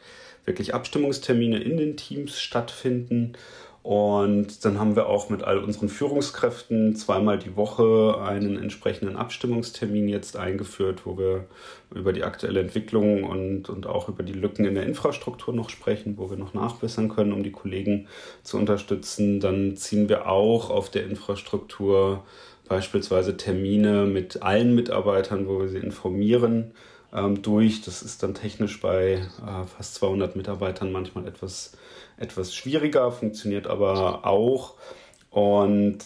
wirklich 0.45 0.75
Abstimmungstermine 0.75 1.59
in 1.59 1.77
den 1.77 1.97
Teams 1.97 2.41
stattfinden. 2.41 3.35
Und 3.83 4.65
dann 4.67 4.79
haben 4.79 4.95
wir 4.95 5.07
auch 5.07 5.31
mit 5.31 5.43
all 5.43 5.59
unseren 5.59 5.89
Führungskräften 5.89 6.97
zweimal 6.97 7.39
die 7.39 7.57
Woche 7.57 8.21
einen 8.21 8.59
entsprechenden 8.59 9.17
Abstimmungstermin 9.17 10.07
jetzt 10.07 10.37
eingeführt, 10.37 11.07
wo 11.07 11.17
wir 11.17 11.47
über 11.95 12.13
die 12.13 12.23
aktuelle 12.23 12.61
Entwicklung 12.61 13.25
und, 13.25 13.71
und 13.71 13.87
auch 13.87 14.11
über 14.11 14.23
die 14.23 14.35
Lücken 14.35 14.67
in 14.67 14.75
der 14.75 14.85
Infrastruktur 14.85 15.55
noch 15.55 15.71
sprechen, 15.71 16.19
wo 16.19 16.29
wir 16.29 16.37
noch 16.37 16.53
nachbessern 16.53 17.09
können, 17.09 17.33
um 17.33 17.43
die 17.43 17.53
Kollegen 17.53 18.07
zu 18.43 18.59
unterstützen. 18.59 19.41
Dann 19.41 19.77
ziehen 19.77 20.11
wir 20.11 20.29
auch 20.29 20.69
auf 20.69 20.91
der 20.91 21.05
Infrastruktur 21.05 22.25
beispielsweise 22.69 23.39
Termine 23.39 24.05
mit 24.05 24.43
allen 24.43 24.75
Mitarbeitern, 24.75 25.49
wo 25.49 25.59
wir 25.59 25.69
sie 25.69 25.79
informieren 25.79 26.73
ähm, 27.13 27.43
durch. 27.43 27.83
Das 27.83 28.03
ist 28.03 28.23
dann 28.23 28.35
technisch 28.35 28.81
bei 28.81 29.23
äh, 29.47 29.67
fast 29.67 29.95
200 29.97 30.37
Mitarbeitern 30.37 30.93
manchmal 30.93 31.27
etwas, 31.27 31.73
etwas 32.17 32.55
schwieriger, 32.55 33.11
funktioniert 33.13 33.67
aber 33.67 34.27
auch. 34.27 34.75
Und 35.31 35.99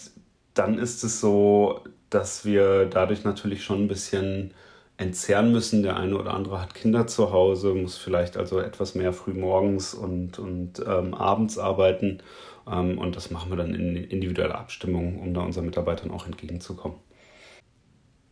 dann 0.55 0.79
ist 0.79 1.03
es 1.05 1.21
so, 1.21 1.81
dass 2.11 2.45
wir 2.45 2.87
dadurch 2.87 3.25
natürlich 3.25 3.65
schon 3.65 3.85
ein 3.85 3.89
bisschen 3.89 4.55
entzerren 4.97 5.53
müssen. 5.53 5.83
Der 5.83 5.97
eine 5.97 6.17
oder 6.17 6.35
andere 6.35 6.61
hat 6.61 6.75
Kinder 6.75 7.07
zu 7.07 7.33
Hause, 7.33 7.75
muss 7.75 7.97
vielleicht 7.97 8.37
also 8.37 8.61
etwas 8.61 8.95
mehr 8.95 9.13
früh 9.13 9.33
morgens 9.33 9.95
und, 9.95 10.39
und 10.39 10.81
ähm, 10.87 11.15
abends 11.15 11.59
arbeiten. 11.59 12.23
Ähm, 12.71 12.99
und 12.99 13.17
das 13.17 13.31
machen 13.31 13.51
wir 13.51 13.57
dann 13.57 13.75
in 13.75 13.97
individueller 13.97 14.59
Abstimmung, 14.59 15.21
um 15.21 15.35
da 15.35 15.43
unseren 15.43 15.67
Mitarbeitern 15.67 16.11
auch 16.11 16.27
entgegenzukommen. 16.27 16.99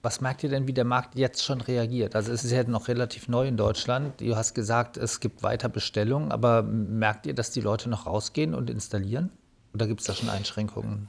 Was 0.02 0.21
merkt 0.21 0.42
ihr 0.42 0.50
denn, 0.50 0.66
wie 0.66 0.73
der 0.73 0.85
Markt 0.85 1.14
jetzt 1.14 1.44
schon 1.44 1.61
reagiert? 1.61 2.16
Also 2.16 2.32
es 2.32 2.42
ist 2.44 2.50
ja 2.50 2.64
noch 2.64 2.88
relativ 2.88 3.28
neu 3.28 3.47
in 3.47 3.56
Deutschland. 3.56 4.21
Du 4.21 4.35
hast 4.35 4.52
gesagt, 4.52 4.97
es 4.97 5.21
gibt 5.21 5.44
weiter 5.44 5.68
Bestellungen, 5.68 6.32
aber 6.32 6.62
merkt 6.62 7.26
ihr, 7.26 7.35
dass 7.35 7.52
die 7.52 7.61
Leute 7.61 7.88
noch 7.88 8.06
rausgehen 8.06 8.52
und 8.52 8.68
installieren? 8.68 9.30
Oder 9.73 9.87
gibt 9.87 10.00
es 10.00 10.06
da 10.09 10.14
schon 10.14 10.28
Einschränkungen? 10.28 11.09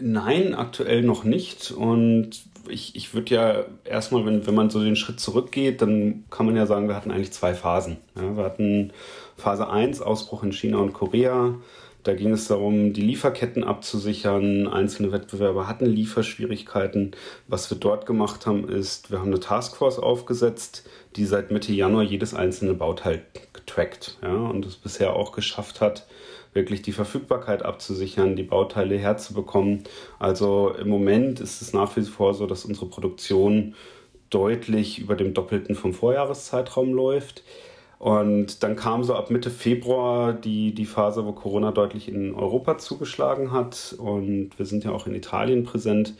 Nein, 0.00 0.54
aktuell 0.54 1.02
noch 1.02 1.22
nicht. 1.22 1.70
Und 1.70 2.30
ich, 2.68 2.96
ich 2.96 3.14
würde 3.14 3.32
ja 3.32 3.64
erstmal, 3.84 4.26
wenn, 4.26 4.44
wenn 4.44 4.54
man 4.56 4.70
so 4.70 4.82
den 4.82 4.96
Schritt 4.96 5.20
zurückgeht, 5.20 5.80
dann 5.80 6.24
kann 6.28 6.46
man 6.46 6.56
ja 6.56 6.66
sagen, 6.66 6.88
wir 6.88 6.96
hatten 6.96 7.12
eigentlich 7.12 7.32
zwei 7.32 7.54
Phasen. 7.54 7.98
Ja, 8.16 8.36
wir 8.36 8.44
hatten 8.44 8.92
Phase 9.36 9.70
1, 9.70 10.02
Ausbruch 10.02 10.42
in 10.42 10.52
China 10.52 10.78
und 10.78 10.92
Korea. 10.92 11.54
Da 12.06 12.14
ging 12.14 12.30
es 12.30 12.46
darum, 12.46 12.92
die 12.92 13.00
Lieferketten 13.00 13.64
abzusichern. 13.64 14.68
Einzelne 14.68 15.10
Wettbewerber 15.10 15.66
hatten 15.66 15.86
Lieferschwierigkeiten. 15.86 17.16
Was 17.48 17.68
wir 17.68 17.78
dort 17.78 18.06
gemacht 18.06 18.46
haben, 18.46 18.68
ist, 18.68 19.10
wir 19.10 19.18
haben 19.18 19.26
eine 19.26 19.40
Taskforce 19.40 19.98
aufgesetzt, 19.98 20.88
die 21.16 21.24
seit 21.24 21.50
Mitte 21.50 21.72
Januar 21.72 22.04
jedes 22.04 22.32
einzelne 22.32 22.74
Bauteil 22.74 23.22
getrackt 23.52 24.18
ja, 24.22 24.36
und 24.36 24.64
es 24.66 24.76
bisher 24.76 25.16
auch 25.16 25.32
geschafft 25.32 25.80
hat, 25.80 26.06
wirklich 26.52 26.80
die 26.80 26.92
Verfügbarkeit 26.92 27.64
abzusichern, 27.64 28.36
die 28.36 28.44
Bauteile 28.44 28.96
herzubekommen. 28.96 29.82
Also 30.20 30.76
im 30.78 30.88
Moment 30.88 31.40
ist 31.40 31.60
es 31.60 31.72
nach 31.72 31.96
wie 31.96 32.02
vor 32.02 32.34
so, 32.34 32.46
dass 32.46 32.64
unsere 32.64 32.86
Produktion 32.86 33.74
deutlich 34.30 35.00
über 35.00 35.16
dem 35.16 35.34
Doppelten 35.34 35.74
vom 35.74 35.92
Vorjahreszeitraum 35.92 36.94
läuft. 36.94 37.42
Und 37.98 38.62
dann 38.62 38.76
kam 38.76 39.04
so 39.04 39.14
ab 39.14 39.30
Mitte 39.30 39.50
Februar 39.50 40.32
die, 40.34 40.74
die 40.74 40.84
Phase, 40.84 41.24
wo 41.24 41.32
Corona 41.32 41.72
deutlich 41.72 42.08
in 42.08 42.34
Europa 42.34 42.78
zugeschlagen 42.78 43.52
hat. 43.52 43.94
Und 43.98 44.50
wir 44.58 44.66
sind 44.66 44.84
ja 44.84 44.92
auch 44.92 45.06
in 45.06 45.14
Italien 45.14 45.64
präsent. 45.64 46.14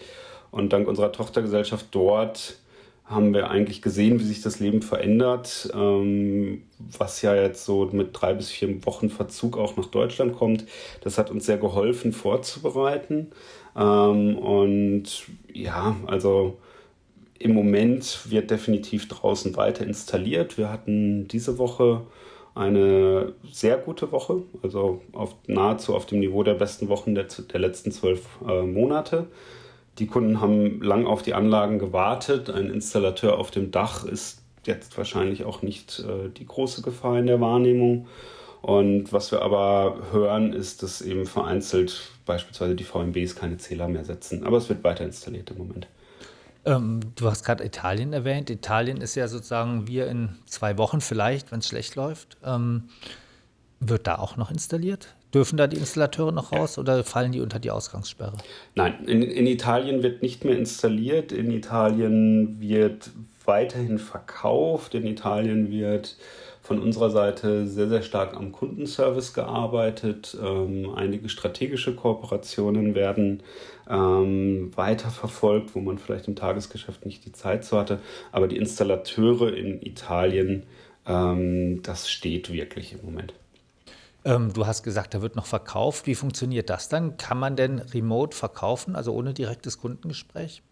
Und 0.50 0.72
dank 0.72 0.88
unserer 0.88 1.12
Tochtergesellschaft 1.12 1.86
dort 1.90 2.58
haben 3.04 3.32
wir 3.34 3.50
eigentlich 3.50 3.82
gesehen, 3.82 4.18
wie 4.18 4.24
sich 4.24 4.42
das 4.42 4.58
Leben 4.58 4.82
verändert, 4.82 5.70
ähm, 5.74 6.62
was 6.78 7.22
ja 7.22 7.36
jetzt 7.36 7.64
so 7.64 7.88
mit 7.92 8.08
drei 8.12 8.34
bis 8.34 8.50
vier 8.50 8.84
Wochen 8.84 9.10
Verzug 9.10 9.58
auch 9.58 9.76
nach 9.76 9.86
Deutschland 9.86 10.34
kommt. 10.34 10.64
Das 11.02 11.16
hat 11.16 11.30
uns 11.30 11.46
sehr 11.46 11.58
geholfen 11.58 12.12
vorzubereiten. 12.12 13.30
Ähm, 13.76 14.36
und 14.38 15.26
ja, 15.52 15.94
also 16.06 16.58
im 17.38 17.54
Moment 17.54 18.30
wird 18.30 18.50
definitiv 18.50 19.08
draußen 19.08 19.56
weiter 19.56 19.84
installiert. 19.84 20.58
Wir 20.58 20.70
hatten 20.70 21.28
diese 21.28 21.58
Woche 21.58 22.02
eine 22.54 23.34
sehr 23.52 23.76
gute 23.76 24.12
Woche, 24.12 24.42
also 24.62 25.02
auf, 25.12 25.34
nahezu 25.46 25.94
auf 25.94 26.06
dem 26.06 26.20
Niveau 26.20 26.42
der 26.42 26.54
besten 26.54 26.88
Wochen 26.88 27.14
der, 27.14 27.24
der 27.24 27.60
letzten 27.60 27.92
zwölf 27.92 28.22
äh, 28.48 28.62
Monate. 28.62 29.26
Die 29.98 30.06
Kunden 30.06 30.40
haben 30.40 30.80
lang 30.82 31.06
auf 31.06 31.22
die 31.22 31.34
Anlagen 31.34 31.78
gewartet. 31.78 32.50
Ein 32.50 32.70
Installateur 32.70 33.38
auf 33.38 33.50
dem 33.50 33.70
Dach 33.70 34.04
ist 34.04 34.42
jetzt 34.64 34.96
wahrscheinlich 34.96 35.44
auch 35.44 35.62
nicht 35.62 36.00
äh, 36.00 36.30
die 36.30 36.46
große 36.46 36.82
Gefahr 36.82 37.18
in 37.18 37.26
der 37.26 37.40
Wahrnehmung. 37.40 38.06
Und 38.62 39.12
was 39.12 39.30
wir 39.32 39.42
aber 39.42 39.98
hören, 40.12 40.52
ist, 40.52 40.82
dass 40.82 41.00
eben 41.00 41.26
vereinzelt 41.26 42.10
beispielsweise 42.24 42.74
die 42.74 42.84
VMBs 42.84 43.36
keine 43.36 43.58
Zähler 43.58 43.86
mehr 43.86 44.04
setzen. 44.04 44.44
Aber 44.44 44.56
es 44.56 44.68
wird 44.68 44.82
weiter 44.82 45.04
installiert 45.04 45.50
im 45.50 45.58
Moment. 45.58 45.86
Ähm, 46.66 47.00
du 47.14 47.30
hast 47.30 47.44
gerade 47.44 47.64
Italien 47.64 48.12
erwähnt. 48.12 48.50
Italien 48.50 49.00
ist 49.00 49.14
ja 49.14 49.28
sozusagen 49.28 49.86
wir 49.86 50.08
in 50.08 50.30
zwei 50.46 50.76
Wochen 50.76 51.00
vielleicht, 51.00 51.52
wenn 51.52 51.60
es 51.60 51.68
schlecht 51.68 51.94
läuft. 51.94 52.36
Ähm, 52.44 52.88
wird 53.78 54.06
da 54.06 54.16
auch 54.16 54.36
noch 54.36 54.50
installiert? 54.50 55.14
Dürfen 55.32 55.56
da 55.56 55.66
die 55.66 55.76
Installateure 55.76 56.32
noch 56.32 56.52
raus 56.52 56.76
ja. 56.76 56.80
oder 56.80 57.04
fallen 57.04 57.30
die 57.30 57.40
unter 57.40 57.58
die 57.58 57.70
Ausgangssperre? 57.70 58.36
Nein, 58.74 59.04
in, 59.06 59.22
in, 59.22 59.46
Italien 59.46 60.02
wird 60.02 60.22
nicht 60.22 60.44
mehr 60.44 60.56
installiert. 60.56 61.30
In 61.30 61.50
Italien 61.50 62.60
wird 62.60 63.10
weiterhin 63.44 63.98
verkauft. 63.98 64.94
In 64.94 65.06
Italien 65.06 65.70
wird 65.70 66.16
von 66.66 66.80
unserer 66.80 67.10
Seite 67.10 67.68
sehr, 67.68 67.88
sehr 67.88 68.02
stark 68.02 68.34
am 68.34 68.50
Kundenservice 68.50 69.32
gearbeitet. 69.32 70.36
Ähm, 70.42 70.90
einige 70.94 71.28
strategische 71.28 71.94
Kooperationen 71.94 72.96
werden 72.96 73.42
ähm, 73.88 74.72
weiterverfolgt, 74.74 75.76
wo 75.76 75.80
man 75.80 75.98
vielleicht 75.98 76.26
im 76.26 76.34
Tagesgeschäft 76.34 77.06
nicht 77.06 77.24
die 77.24 77.32
Zeit 77.32 77.64
zu 77.64 77.78
hatte. 77.78 78.00
Aber 78.32 78.48
die 78.48 78.56
Installateure 78.56 79.54
in 79.54 79.80
Italien, 79.80 80.64
ähm, 81.06 81.82
das 81.82 82.10
steht 82.10 82.52
wirklich 82.52 82.94
im 82.94 83.04
Moment. 83.04 83.32
Ähm, 84.24 84.52
du 84.52 84.66
hast 84.66 84.82
gesagt, 84.82 85.14
da 85.14 85.22
wird 85.22 85.36
noch 85.36 85.46
verkauft. 85.46 86.08
Wie 86.08 86.16
funktioniert 86.16 86.68
das 86.68 86.88
dann? 86.88 87.16
Kann 87.16 87.38
man 87.38 87.54
denn 87.54 87.78
remote 87.78 88.36
verkaufen, 88.36 88.96
also 88.96 89.12
ohne 89.12 89.34
direktes 89.34 89.78
Kundengespräch? 89.78 90.62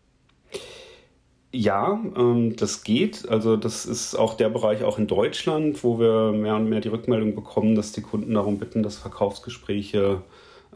Ja, 1.56 2.02
ähm, 2.16 2.56
das 2.56 2.82
geht. 2.82 3.28
Also 3.28 3.56
das 3.56 3.86
ist 3.86 4.16
auch 4.16 4.34
der 4.34 4.48
Bereich 4.48 4.82
auch 4.82 4.98
in 4.98 5.06
Deutschland, 5.06 5.84
wo 5.84 6.00
wir 6.00 6.32
mehr 6.32 6.56
und 6.56 6.68
mehr 6.68 6.80
die 6.80 6.88
Rückmeldung 6.88 7.36
bekommen, 7.36 7.76
dass 7.76 7.92
die 7.92 8.00
Kunden 8.02 8.34
darum 8.34 8.58
bitten, 8.58 8.82
dass 8.82 8.96
Verkaufsgespräche 8.96 10.20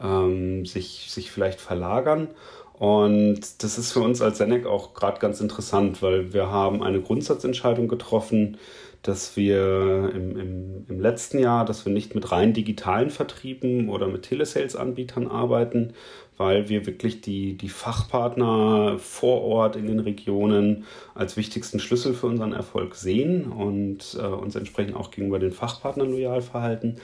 ähm, 0.01 0.65
sich, 0.65 1.07
sich 1.09 1.31
vielleicht 1.31 1.59
verlagern. 1.59 2.29
Und 2.75 3.61
das 3.61 3.77
ist 3.77 3.91
für 3.91 3.99
uns 3.99 4.21
als 4.21 4.37
Senec 4.37 4.65
auch 4.65 4.93
gerade 4.93 5.19
ganz 5.19 5.41
interessant, 5.41 6.01
weil 6.01 6.31
wir 6.31 6.49
haben 6.49 6.81
eine 6.81 7.01
Grundsatzentscheidung 7.01 7.89
getroffen, 7.89 8.57
dass 9.01 9.35
wir 9.35 10.11
im, 10.15 10.37
im, 10.39 10.85
im 10.87 10.99
letzten 11.01 11.39
Jahr, 11.39 11.65
dass 11.65 11.85
wir 11.85 11.91
nicht 11.91 12.15
mit 12.15 12.31
rein 12.31 12.53
digitalen 12.53 13.09
Vertrieben 13.09 13.89
oder 13.89 14.07
mit 14.07 14.23
Telesales-Anbietern 14.23 15.27
arbeiten, 15.27 15.93
weil 16.39 16.69
wir 16.69 16.85
wirklich 16.85 17.19
die, 17.19 17.55
die 17.55 17.67
Fachpartner 17.67 18.97
vor 18.97 19.43
Ort 19.43 19.75
in 19.75 19.87
den 19.87 19.99
Regionen 19.99 20.85
als 21.13 21.35
wichtigsten 21.35 21.79
Schlüssel 21.79 22.13
für 22.13 22.27
unseren 22.27 22.53
Erfolg 22.53 22.95
sehen 22.95 23.51
und 23.51 24.17
äh, 24.17 24.25
uns 24.25 24.55
entsprechend 24.55 24.95
auch 24.95 25.11
gegenüber 25.11 25.37
den 25.37 25.51
Fachpartnern 25.51 26.09
loyal 26.09 26.41
verhalten. 26.41 26.95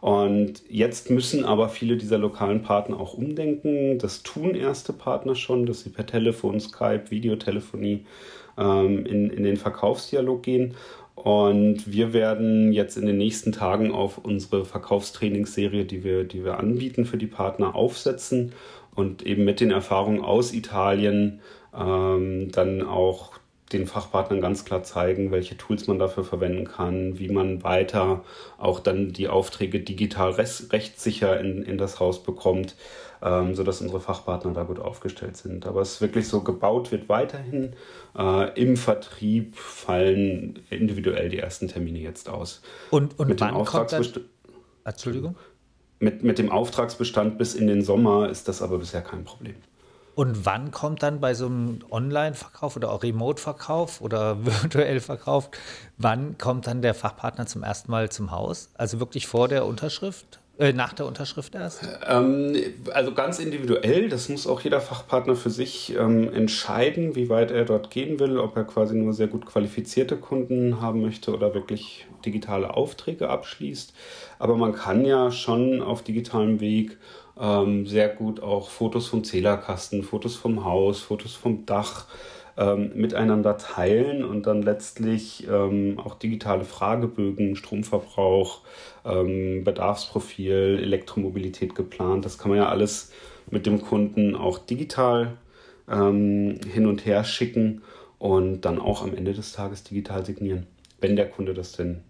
Und 0.00 0.62
jetzt 0.68 1.10
müssen 1.10 1.44
aber 1.44 1.70
viele 1.70 1.96
dieser 1.96 2.18
lokalen 2.18 2.62
Partner 2.62 3.00
auch 3.00 3.14
umdenken. 3.14 3.98
Das 3.98 4.22
tun 4.22 4.54
erste 4.54 4.92
Partner 4.92 5.34
schon, 5.34 5.66
dass 5.66 5.80
sie 5.80 5.90
per 5.90 6.06
Telefon, 6.06 6.60
Skype, 6.60 7.10
Videotelefonie 7.10 8.06
ähm, 8.56 9.04
in, 9.06 9.28
in 9.28 9.42
den 9.42 9.56
Verkaufsdialog 9.56 10.44
gehen. 10.44 10.76
Und 11.16 11.90
wir 11.90 12.12
werden 12.12 12.72
jetzt 12.72 12.96
in 12.96 13.06
den 13.06 13.16
nächsten 13.16 13.52
Tagen 13.52 13.92
auf 13.92 14.18
unsere 14.18 14.64
Verkaufstrainingsserie, 14.64 15.84
die 15.84 16.04
wir, 16.04 16.24
die 16.24 16.44
wir 16.44 16.58
anbieten 16.58 17.06
für 17.06 17.16
die 17.16 17.28
Partner, 17.28 17.74
aufsetzen 17.74 18.52
und 18.94 19.22
eben 19.22 19.44
mit 19.44 19.60
den 19.60 19.70
Erfahrungen 19.70 20.20
aus 20.20 20.52
Italien 20.52 21.40
ähm, 21.76 22.50
dann 22.52 22.82
auch 22.82 23.32
den 23.72 23.86
Fachpartnern 23.86 24.40
ganz 24.40 24.64
klar 24.64 24.82
zeigen, 24.82 25.30
welche 25.30 25.56
Tools 25.56 25.86
man 25.86 25.98
dafür 25.98 26.24
verwenden 26.24 26.64
kann, 26.66 27.18
wie 27.18 27.28
man 27.28 27.62
weiter 27.62 28.22
auch 28.58 28.78
dann 28.78 29.12
die 29.12 29.28
Aufträge 29.28 29.80
digital 29.80 30.30
rechtssicher 30.32 31.40
in, 31.40 31.62
in 31.62 31.78
das 31.78 31.98
Haus 31.98 32.22
bekommt, 32.22 32.76
ähm, 33.22 33.54
sodass 33.54 33.80
unsere 33.80 34.00
Fachpartner 34.00 34.52
da 34.52 34.62
gut 34.64 34.78
aufgestellt 34.78 35.36
sind. 35.36 35.66
Aber 35.66 35.80
es 35.80 36.00
wirklich 36.00 36.28
so 36.28 36.42
gebaut 36.42 36.92
wird 36.92 37.08
weiterhin. 37.08 37.74
Äh, 38.16 38.60
Im 38.60 38.76
Vertrieb 38.76 39.56
fallen 39.56 40.60
individuell 40.70 41.30
die 41.30 41.38
ersten 41.38 41.66
Termine 41.66 41.98
jetzt 41.98 42.28
aus. 42.28 42.62
Und, 42.90 43.18
und 43.18 43.28
mit 43.28 43.40
wann 43.40 43.64
kommt 43.64 43.92
dann, 43.92 44.06
Entschuldigung? 44.84 45.36
Mit, 46.00 46.22
mit 46.22 46.38
dem 46.38 46.50
Auftragsbestand 46.50 47.38
bis 47.38 47.54
in 47.54 47.66
den 47.66 47.82
Sommer 47.82 48.28
ist 48.28 48.48
das 48.48 48.62
aber 48.62 48.78
bisher 48.78 49.02
kein 49.02 49.24
Problem. 49.24 49.54
Und 50.14 50.46
wann 50.46 50.70
kommt 50.70 51.02
dann 51.02 51.20
bei 51.20 51.34
so 51.34 51.46
einem 51.46 51.80
Online-Verkauf 51.90 52.76
oder 52.76 52.92
auch 52.92 53.02
Remote-Verkauf 53.02 54.00
oder 54.00 54.44
virtuell 54.62 55.00
Verkauf, 55.00 55.50
wann 55.96 56.38
kommt 56.38 56.66
dann 56.66 56.82
der 56.82 56.94
Fachpartner 56.94 57.46
zum 57.46 57.62
ersten 57.62 57.90
Mal 57.90 58.10
zum 58.10 58.30
Haus? 58.30 58.70
Also 58.74 59.00
wirklich 59.00 59.26
vor 59.26 59.48
der 59.48 59.66
Unterschrift? 59.66 60.40
Äh, 60.56 60.72
nach 60.72 60.92
der 60.92 61.06
Unterschrift 61.06 61.54
erst? 61.56 61.86
Ähm, 62.06 62.56
also 62.92 63.12
ganz 63.12 63.40
individuell, 63.40 64.08
das 64.08 64.28
muss 64.28 64.46
auch 64.46 64.60
jeder 64.60 64.80
Fachpartner 64.80 65.34
für 65.34 65.50
sich 65.50 65.96
ähm, 65.98 66.32
entscheiden, 66.32 67.16
wie 67.16 67.28
weit 67.28 67.50
er 67.50 67.64
dort 67.64 67.90
gehen 67.90 68.20
will, 68.20 68.38
ob 68.38 68.56
er 68.56 68.62
quasi 68.62 68.94
nur 68.94 69.12
sehr 69.12 69.26
gut 69.26 69.46
qualifizierte 69.46 70.16
Kunden 70.16 70.80
haben 70.80 71.02
möchte 71.02 71.34
oder 71.34 71.54
wirklich 71.54 72.06
digitale 72.24 72.74
Aufträge 72.74 73.30
abschließt. 73.30 73.94
Aber 74.38 74.56
man 74.56 74.72
kann 74.72 75.04
ja 75.04 75.32
schon 75.32 75.82
auf 75.82 76.02
digitalem 76.02 76.60
Weg 76.60 76.98
ähm, 77.38 77.86
sehr 77.88 78.08
gut 78.08 78.40
auch 78.40 78.70
Fotos 78.70 79.08
vom 79.08 79.24
Zählerkasten, 79.24 80.04
Fotos 80.04 80.36
vom 80.36 80.64
Haus, 80.64 81.00
Fotos 81.00 81.34
vom 81.34 81.66
Dach, 81.66 82.06
ähm, 82.56 82.92
miteinander 82.94 83.58
teilen 83.58 84.24
und 84.24 84.46
dann 84.46 84.62
letztlich 84.62 85.46
ähm, 85.48 85.98
auch 85.98 86.14
digitale 86.14 86.64
Fragebögen, 86.64 87.56
Stromverbrauch, 87.56 88.60
ähm, 89.04 89.64
Bedarfsprofil, 89.64 90.78
Elektromobilität 90.82 91.74
geplant. 91.74 92.24
Das 92.24 92.38
kann 92.38 92.50
man 92.50 92.58
ja 92.58 92.68
alles 92.68 93.12
mit 93.50 93.66
dem 93.66 93.80
Kunden 93.80 94.36
auch 94.36 94.58
digital 94.58 95.36
ähm, 95.90 96.60
hin 96.72 96.86
und 96.86 97.04
her 97.06 97.24
schicken 97.24 97.82
und 98.18 98.62
dann 98.62 98.78
auch 98.78 99.02
am 99.02 99.14
Ende 99.14 99.32
des 99.32 99.52
Tages 99.52 99.84
digital 99.84 100.24
signieren, 100.24 100.66
wenn 101.00 101.16
der 101.16 101.28
Kunde 101.28 101.54
das 101.54 101.72
denn 101.72 102.02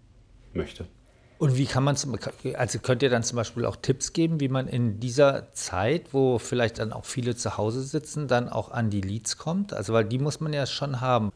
möchte. 0.53 0.85
Und 1.45 1.59
wie 1.59 1.65
kann 1.65 1.83
man, 1.83 1.95
zum, 1.95 2.17
also 2.55 2.79
könnt 2.79 3.03
ihr 3.03 3.11
dann 3.11 3.21
zum 3.21 3.35
Beispiel 3.35 3.65
auch 3.65 3.75
Tipps 3.75 4.13
geben, 4.13 4.39
wie 4.39 4.47
man 4.47 4.67
in 4.67 4.99
dieser 4.99 5.53
Zeit, 5.53 6.05
wo 6.11 6.39
vielleicht 6.39 6.79
dann 6.79 6.91
auch 6.91 7.05
viele 7.05 7.35
zu 7.35 7.55
Hause 7.55 7.83
sitzen, 7.83 8.27
dann 8.27 8.49
auch 8.49 8.71
an 8.71 8.89
die 8.89 9.01
Leads 9.01 9.37
kommt? 9.37 9.71
Also, 9.71 9.93
weil 9.93 10.05
die 10.05 10.17
muss 10.17 10.39
man 10.39 10.53
ja 10.53 10.65
schon 10.65 11.01
haben. 11.01 11.31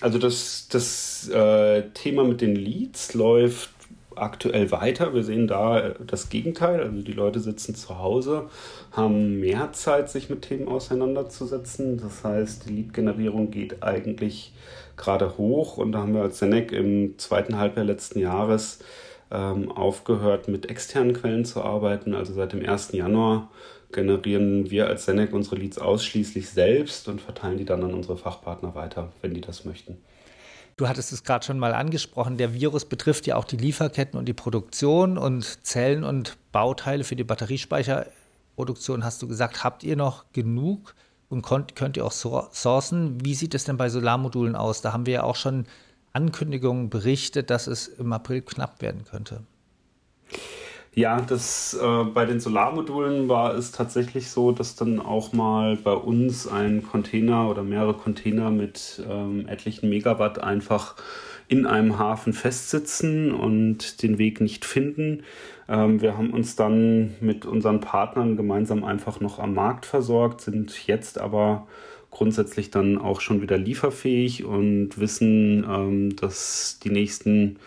Also, 0.00 0.18
das, 0.18 0.66
das 0.68 1.28
äh, 1.28 1.82
Thema 1.94 2.24
mit 2.24 2.40
den 2.40 2.56
Leads 2.56 3.14
läuft 3.14 3.70
aktuell 4.16 4.72
weiter. 4.72 5.14
Wir 5.14 5.22
sehen 5.22 5.46
da 5.46 5.78
äh, 5.78 5.94
das 6.04 6.28
Gegenteil. 6.28 6.80
Also, 6.80 7.02
die 7.02 7.12
Leute 7.12 7.38
sitzen 7.38 7.76
zu 7.76 8.00
Hause, 8.00 8.50
haben 8.90 9.38
mehr 9.38 9.70
Zeit, 9.70 10.10
sich 10.10 10.28
mit 10.28 10.42
Themen 10.42 10.66
auseinanderzusetzen. 10.66 11.98
Das 11.98 12.24
heißt, 12.24 12.68
die 12.68 12.72
Lead-Generierung 12.72 13.52
geht 13.52 13.84
eigentlich 13.84 14.52
gerade 14.96 15.38
hoch 15.38 15.76
und 15.76 15.92
da 15.92 16.00
haben 16.00 16.14
wir 16.14 16.22
als 16.22 16.40
Senec 16.40 16.72
im 16.72 17.16
zweiten 17.16 17.56
Halbjahr 17.58 17.84
letzten 17.84 18.18
Jahres 18.18 18.80
aufgehört, 19.30 20.48
mit 20.48 20.70
externen 20.70 21.12
Quellen 21.12 21.44
zu 21.44 21.62
arbeiten. 21.62 22.14
Also 22.14 22.32
seit 22.32 22.52
dem 22.52 22.64
1. 22.64 22.92
Januar 22.92 23.50
generieren 23.92 24.70
wir 24.70 24.88
als 24.88 25.04
Senec 25.04 25.32
unsere 25.32 25.56
Leads 25.56 25.78
ausschließlich 25.78 26.50
selbst 26.50 27.08
und 27.08 27.20
verteilen 27.20 27.58
die 27.58 27.64
dann 27.64 27.82
an 27.82 27.94
unsere 27.94 28.16
Fachpartner 28.16 28.74
weiter, 28.74 29.12
wenn 29.22 29.34
die 29.34 29.40
das 29.40 29.64
möchten. 29.64 29.98
Du 30.76 30.86
hattest 30.88 31.12
es 31.12 31.24
gerade 31.24 31.44
schon 31.44 31.58
mal 31.58 31.72
angesprochen, 31.72 32.36
der 32.36 32.52
Virus 32.52 32.84
betrifft 32.84 33.26
ja 33.26 33.36
auch 33.36 33.44
die 33.44 33.56
Lieferketten 33.56 34.18
und 34.18 34.26
die 34.26 34.34
Produktion 34.34 35.16
und 35.16 35.64
Zellen 35.64 36.04
und 36.04 36.36
Bauteile 36.52 37.02
für 37.02 37.16
die 37.16 37.24
Batteriespeicherproduktion, 37.24 39.02
hast 39.02 39.22
du 39.22 39.28
gesagt, 39.28 39.64
habt 39.64 39.84
ihr 39.84 39.96
noch 39.96 40.26
genug 40.32 40.94
und 41.30 41.42
könnt, 41.42 41.74
könnt 41.76 41.96
ihr 41.96 42.04
auch 42.04 42.12
sourcen? 42.12 43.24
Wie 43.24 43.34
sieht 43.34 43.54
es 43.54 43.64
denn 43.64 43.78
bei 43.78 43.88
Solarmodulen 43.88 44.54
aus? 44.54 44.82
Da 44.82 44.92
haben 44.92 45.06
wir 45.06 45.14
ja 45.14 45.22
auch 45.22 45.36
schon 45.36 45.64
Ankündigungen 46.16 46.88
berichtet, 46.88 47.50
dass 47.50 47.66
es 47.66 47.88
im 47.88 48.10
April 48.12 48.40
knapp 48.40 48.80
werden 48.80 49.04
könnte. 49.04 49.42
Ja, 50.94 51.20
das 51.20 51.78
äh, 51.78 52.04
bei 52.04 52.24
den 52.24 52.40
Solarmodulen 52.40 53.28
war 53.28 53.54
es 53.54 53.70
tatsächlich 53.70 54.30
so, 54.30 54.50
dass 54.50 54.76
dann 54.76 54.98
auch 54.98 55.34
mal 55.34 55.76
bei 55.76 55.92
uns 55.92 56.48
ein 56.48 56.82
Container 56.82 57.50
oder 57.50 57.62
mehrere 57.62 57.92
Container 57.92 58.50
mit 58.50 59.02
ähm, 59.06 59.46
etlichen 59.46 59.90
Megawatt 59.90 60.42
einfach 60.42 60.96
in 61.48 61.66
einem 61.66 61.98
Hafen 61.98 62.32
festsitzen 62.32 63.30
und 63.30 64.02
den 64.02 64.16
Weg 64.16 64.40
nicht 64.40 64.64
finden. 64.64 65.22
Ähm, 65.68 66.00
wir 66.00 66.16
haben 66.16 66.30
uns 66.30 66.56
dann 66.56 67.14
mit 67.20 67.44
unseren 67.44 67.80
Partnern 67.82 68.38
gemeinsam 68.38 68.82
einfach 68.82 69.20
noch 69.20 69.38
am 69.38 69.52
Markt 69.52 69.84
versorgt, 69.84 70.40
sind 70.40 70.86
jetzt 70.86 71.18
aber 71.18 71.66
grundsätzlich 72.16 72.70
dann 72.70 72.96
auch 72.96 73.20
schon 73.20 73.42
wieder 73.42 73.58
lieferfähig 73.58 74.42
und 74.42 74.98
wissen, 74.98 75.66
ähm, 75.68 76.16
dass 76.16 76.78
die 76.82 76.88
nächsten 76.88 77.58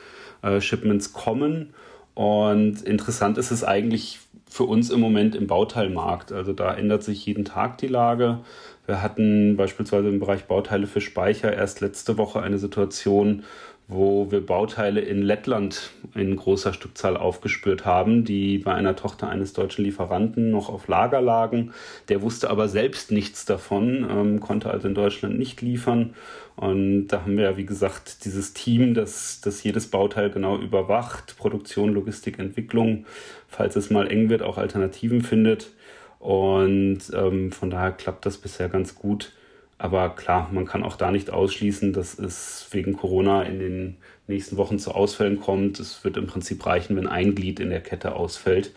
äh, 0.41 0.59
Shipments 0.59 1.13
kommen. 1.13 1.75
Und 2.15 2.81
interessant 2.81 3.37
ist 3.37 3.51
es 3.51 3.63
eigentlich 3.63 4.19
für 4.49 4.63
uns 4.63 4.89
im 4.89 4.99
Moment 4.99 5.35
im 5.35 5.45
Bauteilmarkt. 5.45 6.31
Also 6.31 6.53
da 6.53 6.73
ändert 6.73 7.03
sich 7.03 7.23
jeden 7.27 7.45
Tag 7.45 7.77
die 7.77 7.87
Lage. 7.87 8.39
Wir 8.87 9.03
hatten 9.03 9.55
beispielsweise 9.55 10.09
im 10.09 10.19
Bereich 10.19 10.45
Bauteile 10.45 10.87
für 10.87 10.99
Speicher 10.99 11.53
erst 11.53 11.79
letzte 11.79 12.17
Woche 12.17 12.41
eine 12.41 12.57
Situation, 12.57 13.43
wo 13.89 14.31
wir 14.31 14.45
Bauteile 14.45 15.01
in 15.01 15.23
Lettland 15.23 15.89
in 16.13 16.35
großer 16.35 16.73
Stückzahl 16.73 17.17
aufgespürt 17.17 17.85
haben, 17.85 18.23
die 18.23 18.59
bei 18.59 18.71
einer 18.75 18.95
Tochter 18.95 19.27
eines 19.27 19.53
deutschen 19.53 19.83
Lieferanten 19.83 20.51
noch 20.51 20.69
auf 20.69 20.87
Lager 20.87 21.21
lagen. 21.21 21.73
Der 22.07 22.21
wusste 22.21 22.51
aber 22.51 22.67
selbst 22.67 23.11
nichts 23.11 23.45
davon, 23.45 24.07
ähm, 24.07 24.39
konnte 24.39 24.69
also 24.69 24.87
in 24.87 24.93
Deutschland 24.93 25.39
nicht 25.39 25.61
liefern. 25.61 26.13
Und 26.55 27.07
da 27.07 27.23
haben 27.23 27.35
wir 27.35 27.45
ja, 27.45 27.57
wie 27.57 27.65
gesagt, 27.65 28.25
dieses 28.25 28.53
Team, 28.53 28.93
das, 28.93 29.41
das 29.41 29.63
jedes 29.63 29.87
Bauteil 29.87 30.29
genau 30.29 30.59
überwacht, 30.59 31.35
Produktion, 31.37 31.91
Logistik, 31.91 32.37
Entwicklung, 32.37 33.05
falls 33.47 33.75
es 33.75 33.89
mal 33.89 34.11
eng 34.11 34.29
wird, 34.29 34.43
auch 34.43 34.59
Alternativen 34.59 35.23
findet. 35.23 35.71
Und 36.19 36.99
ähm, 37.15 37.51
von 37.51 37.71
daher 37.71 37.93
klappt 37.93 38.27
das 38.27 38.37
bisher 38.37 38.69
ganz 38.69 38.93
gut. 38.93 39.31
Aber 39.79 40.09
klar, 40.09 40.49
man 40.51 40.65
kann 40.65 40.83
auch 40.83 40.97
da 40.97 41.09
nicht 41.09 41.29
ausschließen, 41.29 41.93
dass 41.93 42.19
es 42.19 42.67
wegen 42.71 42.93
Corona 42.93 43.43
in 43.43 43.59
den 43.59 43.97
nächsten 44.27 44.57
Wochen 44.57 44.77
zu 44.77 44.91
Ausfällen 44.91 45.39
kommt. 45.39 45.79
Es 45.79 46.03
wird 46.03 46.17
im 46.17 46.27
Prinzip 46.27 46.65
reichen, 46.65 46.97
wenn 46.97 47.07
ein 47.07 47.33
Glied 47.33 47.61
in 47.61 47.69
der 47.69 47.81
Kette 47.81 48.13
ausfällt. 48.13 48.73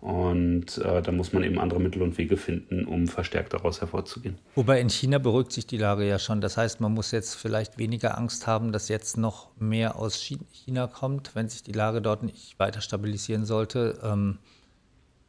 Und 0.00 0.78
äh, 0.78 1.02
da 1.02 1.12
muss 1.12 1.32
man 1.32 1.44
eben 1.44 1.60
andere 1.60 1.78
Mittel 1.78 2.02
und 2.02 2.18
Wege 2.18 2.36
finden, 2.36 2.84
um 2.84 3.06
verstärkt 3.06 3.52
daraus 3.52 3.80
hervorzugehen. 3.80 4.38
Wobei 4.56 4.80
in 4.80 4.88
China 4.88 5.18
beruhigt 5.18 5.52
sich 5.52 5.68
die 5.68 5.76
Lage 5.76 6.04
ja 6.04 6.18
schon. 6.18 6.40
Das 6.40 6.56
heißt, 6.56 6.80
man 6.80 6.92
muss 6.94 7.12
jetzt 7.12 7.36
vielleicht 7.36 7.78
weniger 7.78 8.18
Angst 8.18 8.48
haben, 8.48 8.72
dass 8.72 8.88
jetzt 8.88 9.18
noch 9.18 9.50
mehr 9.56 9.96
aus 9.96 10.16
China 10.16 10.88
kommt, 10.88 11.36
wenn 11.36 11.48
sich 11.48 11.62
die 11.62 11.72
Lage 11.72 12.02
dort 12.02 12.24
nicht 12.24 12.58
weiter 12.58 12.80
stabilisieren 12.80 13.44
sollte. 13.44 14.00
Ähm, 14.02 14.38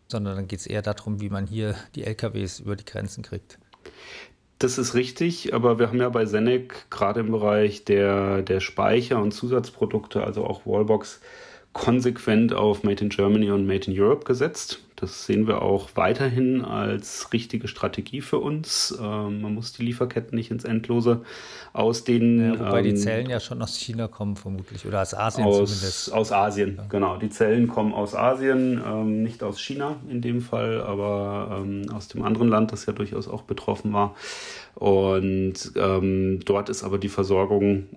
sondern 0.10 0.36
dann 0.36 0.48
geht 0.48 0.60
es 0.60 0.68
eher 0.68 0.82
darum, 0.82 1.22
wie 1.22 1.30
man 1.30 1.46
hier 1.46 1.76
die 1.96 2.06
LKWs 2.06 2.60
über 2.60 2.76
die 2.76 2.86
Grenzen 2.86 3.24
kriegt. 3.24 3.60
Das 4.62 4.78
ist 4.78 4.94
richtig, 4.94 5.56
aber 5.56 5.80
wir 5.80 5.88
haben 5.88 5.98
ja 5.98 6.10
bei 6.10 6.28
Senec 6.28 6.88
gerade 6.92 7.22
im 7.22 7.32
Bereich 7.32 7.84
der, 7.84 8.44
der 8.44 8.60
Speicher 8.60 9.20
und 9.20 9.32
Zusatzprodukte, 9.32 10.24
also 10.24 10.46
auch 10.46 10.68
Wallbox, 10.68 11.20
konsequent 11.74 12.54
auf 12.54 12.84
Made 12.84 13.04
in 13.04 13.10
Germany 13.10 13.50
und 13.50 13.66
Made 13.66 13.92
in 13.92 14.00
Europe 14.00 14.24
gesetzt. 14.24 14.80
Das 15.02 15.26
sehen 15.26 15.48
wir 15.48 15.64
auch 15.64 15.90
weiterhin 15.96 16.64
als 16.64 17.34
richtige 17.34 17.68
Strategie 17.68 18.22
für 18.22 18.38
uns. 18.38 18.96
Ähm, 19.02 19.42
man 19.42 19.56
muss 19.56 19.74
die 19.74 19.84
Lieferketten 19.84 20.36
nicht 20.36 20.52
ins 20.52 20.64
Endlose 20.64 21.24
ausdehnen. 21.74 22.54
Ja, 22.54 22.60
wobei 22.60 22.80
ähm, 22.80 22.84
die 22.84 22.96
Zellen 22.96 23.28
ja 23.28 23.40
schon 23.40 23.64
aus 23.64 23.76
China 23.78 24.08
kommen 24.08 24.36
vermutlich 24.36 24.86
oder 24.86 25.02
aus 25.02 25.16
Asien 25.16 25.48
aus, 25.48 25.72
zumindest. 25.72 26.14
Aus 26.14 26.32
Asien, 26.32 26.76
ja. 26.78 26.86
genau. 26.88 27.18
Die 27.18 27.30
Zellen 27.30 27.68
kommen 27.68 27.94
aus 27.94 28.14
Asien, 28.14 28.80
ähm, 28.86 29.24
nicht 29.24 29.42
aus 29.42 29.60
China 29.60 29.96
in 30.08 30.22
dem 30.22 30.40
Fall, 30.40 30.82
aber 30.84 31.64
ähm, 31.64 31.90
aus 31.92 32.08
dem 32.08 32.22
anderen 32.22 32.48
Land, 32.48 32.72
das 32.72 32.86
ja 32.86 32.94
durchaus 32.94 33.28
auch 33.28 33.42
betroffen 33.42 33.94
war. 33.94 34.16
Und 34.76 35.72
ähm, 35.78 36.42
dort 36.46 36.70
ist 36.70 36.84
aber 36.84 37.00
die 37.00 37.10
Versorgung 37.10 37.88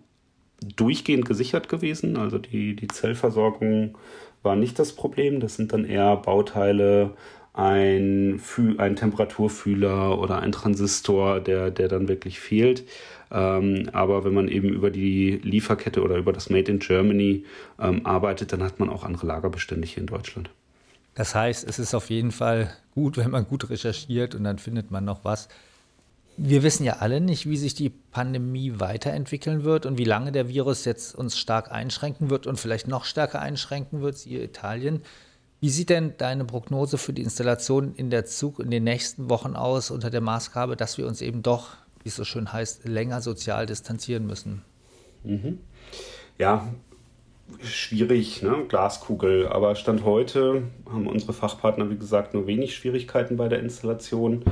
durchgehend 0.76 1.26
gesichert 1.26 1.68
gewesen. 1.68 2.16
Also 2.16 2.38
die, 2.38 2.74
die 2.74 2.88
Zellversorgung 2.88 3.98
war 4.44 4.56
nicht 4.56 4.78
das 4.78 4.92
Problem. 4.92 5.40
Das 5.40 5.56
sind 5.56 5.72
dann 5.72 5.84
eher 5.84 6.16
Bauteile, 6.16 7.14
ein, 7.54 8.40
ein 8.78 8.96
Temperaturfühler 8.96 10.18
oder 10.18 10.40
ein 10.40 10.52
Transistor, 10.52 11.40
der, 11.40 11.70
der 11.70 11.88
dann 11.88 12.08
wirklich 12.08 12.40
fehlt. 12.40 12.84
Ähm, 13.30 13.88
aber 13.92 14.24
wenn 14.24 14.34
man 14.34 14.48
eben 14.48 14.68
über 14.68 14.90
die 14.90 15.40
Lieferkette 15.42 16.02
oder 16.02 16.16
über 16.16 16.32
das 16.32 16.50
Made 16.50 16.70
in 16.70 16.80
Germany 16.80 17.44
ähm, 17.80 18.04
arbeitet, 18.04 18.52
dann 18.52 18.62
hat 18.62 18.80
man 18.80 18.90
auch 18.90 19.04
andere 19.04 19.26
Lagerbestände 19.26 19.86
hier 19.86 19.98
in 19.98 20.06
Deutschland. 20.06 20.50
Das 21.14 21.34
heißt, 21.34 21.66
es 21.68 21.78
ist 21.78 21.94
auf 21.94 22.10
jeden 22.10 22.32
Fall 22.32 22.72
gut, 22.92 23.16
wenn 23.16 23.30
man 23.30 23.46
gut 23.46 23.70
recherchiert 23.70 24.34
und 24.34 24.44
dann 24.44 24.58
findet 24.58 24.90
man 24.90 25.04
noch 25.04 25.24
was. 25.24 25.48
Wir 26.36 26.62
wissen 26.64 26.84
ja 26.84 26.94
alle 26.94 27.20
nicht, 27.20 27.48
wie 27.48 27.56
sich 27.56 27.74
die 27.74 27.90
Pandemie 27.90 28.80
weiterentwickeln 28.80 29.62
wird 29.62 29.86
und 29.86 29.98
wie 29.98 30.04
lange 30.04 30.32
der 30.32 30.48
Virus 30.48 30.84
jetzt 30.84 31.14
uns 31.14 31.38
stark 31.38 31.70
einschränken 31.70 32.28
wird 32.28 32.46
und 32.46 32.58
vielleicht 32.58 32.88
noch 32.88 33.04
stärker 33.04 33.40
einschränken 33.40 34.00
wird, 34.02 34.18
siehe 34.18 34.42
Italien. 34.42 35.02
Wie 35.60 35.70
sieht 35.70 35.90
denn 35.90 36.14
deine 36.18 36.44
Prognose 36.44 36.98
für 36.98 37.12
die 37.12 37.22
Installation 37.22 37.94
in 37.94 38.10
der 38.10 38.26
Zug 38.26 38.58
in 38.58 38.70
den 38.70 38.84
nächsten 38.84 39.30
Wochen 39.30 39.54
aus 39.54 39.90
unter 39.90 40.10
der 40.10 40.20
Maßgabe, 40.20 40.76
dass 40.76 40.98
wir 40.98 41.06
uns 41.06 41.22
eben 41.22 41.42
doch, 41.42 41.70
wie 42.02 42.08
es 42.08 42.16
so 42.16 42.24
schön 42.24 42.52
heißt, 42.52 42.86
länger 42.86 43.22
sozial 43.22 43.64
distanzieren 43.64 44.26
müssen? 44.26 44.62
Mhm. 45.22 45.60
Ja, 46.38 46.68
schwierig, 47.62 48.42
ne? 48.42 48.66
Glaskugel. 48.68 49.48
Aber 49.48 49.74
Stand 49.76 50.04
heute 50.04 50.64
haben 50.86 51.06
unsere 51.06 51.32
Fachpartner, 51.32 51.88
wie 51.90 51.96
gesagt, 51.96 52.34
nur 52.34 52.46
wenig 52.46 52.74
Schwierigkeiten 52.74 53.36
bei 53.36 53.48
der 53.48 53.60
Installation. 53.60 54.44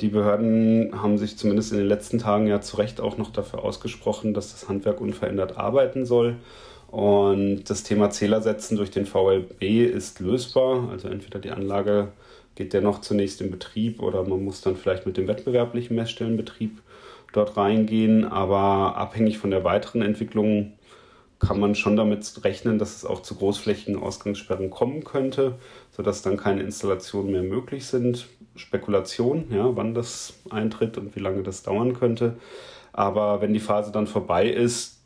Die 0.00 0.08
Behörden 0.08 0.90
haben 1.00 1.16
sich 1.16 1.38
zumindest 1.38 1.72
in 1.72 1.78
den 1.78 1.88
letzten 1.88 2.18
Tagen 2.18 2.46
ja 2.46 2.60
zu 2.60 2.76
Recht 2.76 3.00
auch 3.00 3.16
noch 3.16 3.30
dafür 3.30 3.64
ausgesprochen, 3.64 4.34
dass 4.34 4.52
das 4.52 4.68
Handwerk 4.68 5.00
unverändert 5.00 5.56
arbeiten 5.56 6.04
soll. 6.04 6.36
Und 6.88 7.64
das 7.64 7.82
Thema 7.82 8.10
Zählersetzen 8.10 8.76
durch 8.76 8.90
den 8.90 9.06
VLB 9.06 9.62
ist 9.62 10.20
lösbar. 10.20 10.90
Also 10.90 11.08
entweder 11.08 11.38
die 11.38 11.50
Anlage 11.50 12.08
geht 12.54 12.74
dennoch 12.74 13.00
zunächst 13.00 13.40
in 13.40 13.50
Betrieb 13.50 14.02
oder 14.02 14.22
man 14.22 14.44
muss 14.44 14.60
dann 14.60 14.76
vielleicht 14.76 15.06
mit 15.06 15.16
dem 15.16 15.28
wettbewerblichen 15.28 15.96
Messstellenbetrieb 15.96 16.82
dort 17.32 17.56
reingehen. 17.56 18.24
Aber 18.24 18.96
abhängig 18.96 19.38
von 19.38 19.50
der 19.50 19.64
weiteren 19.64 20.02
Entwicklung 20.02 20.72
kann 21.38 21.60
man 21.60 21.74
schon 21.74 21.96
damit 21.96 22.44
rechnen, 22.44 22.78
dass 22.78 22.96
es 22.96 23.04
auch 23.04 23.20
zu 23.20 23.34
großflächigen 23.34 24.02
Ausgangssperren 24.02 24.70
kommen 24.70 25.04
könnte, 25.04 25.56
sodass 25.90 26.22
dann 26.22 26.36
keine 26.36 26.62
Installationen 26.62 27.32
mehr 27.32 27.42
möglich 27.42 27.86
sind. 27.86 28.26
Spekulation, 28.54 29.44
ja, 29.50 29.76
wann 29.76 29.92
das 29.92 30.34
eintritt 30.48 30.96
und 30.96 31.14
wie 31.14 31.20
lange 31.20 31.42
das 31.42 31.62
dauern 31.62 31.92
könnte. 31.92 32.36
Aber 32.92 33.42
wenn 33.42 33.52
die 33.52 33.60
Phase 33.60 33.92
dann 33.92 34.06
vorbei 34.06 34.48
ist, 34.48 34.96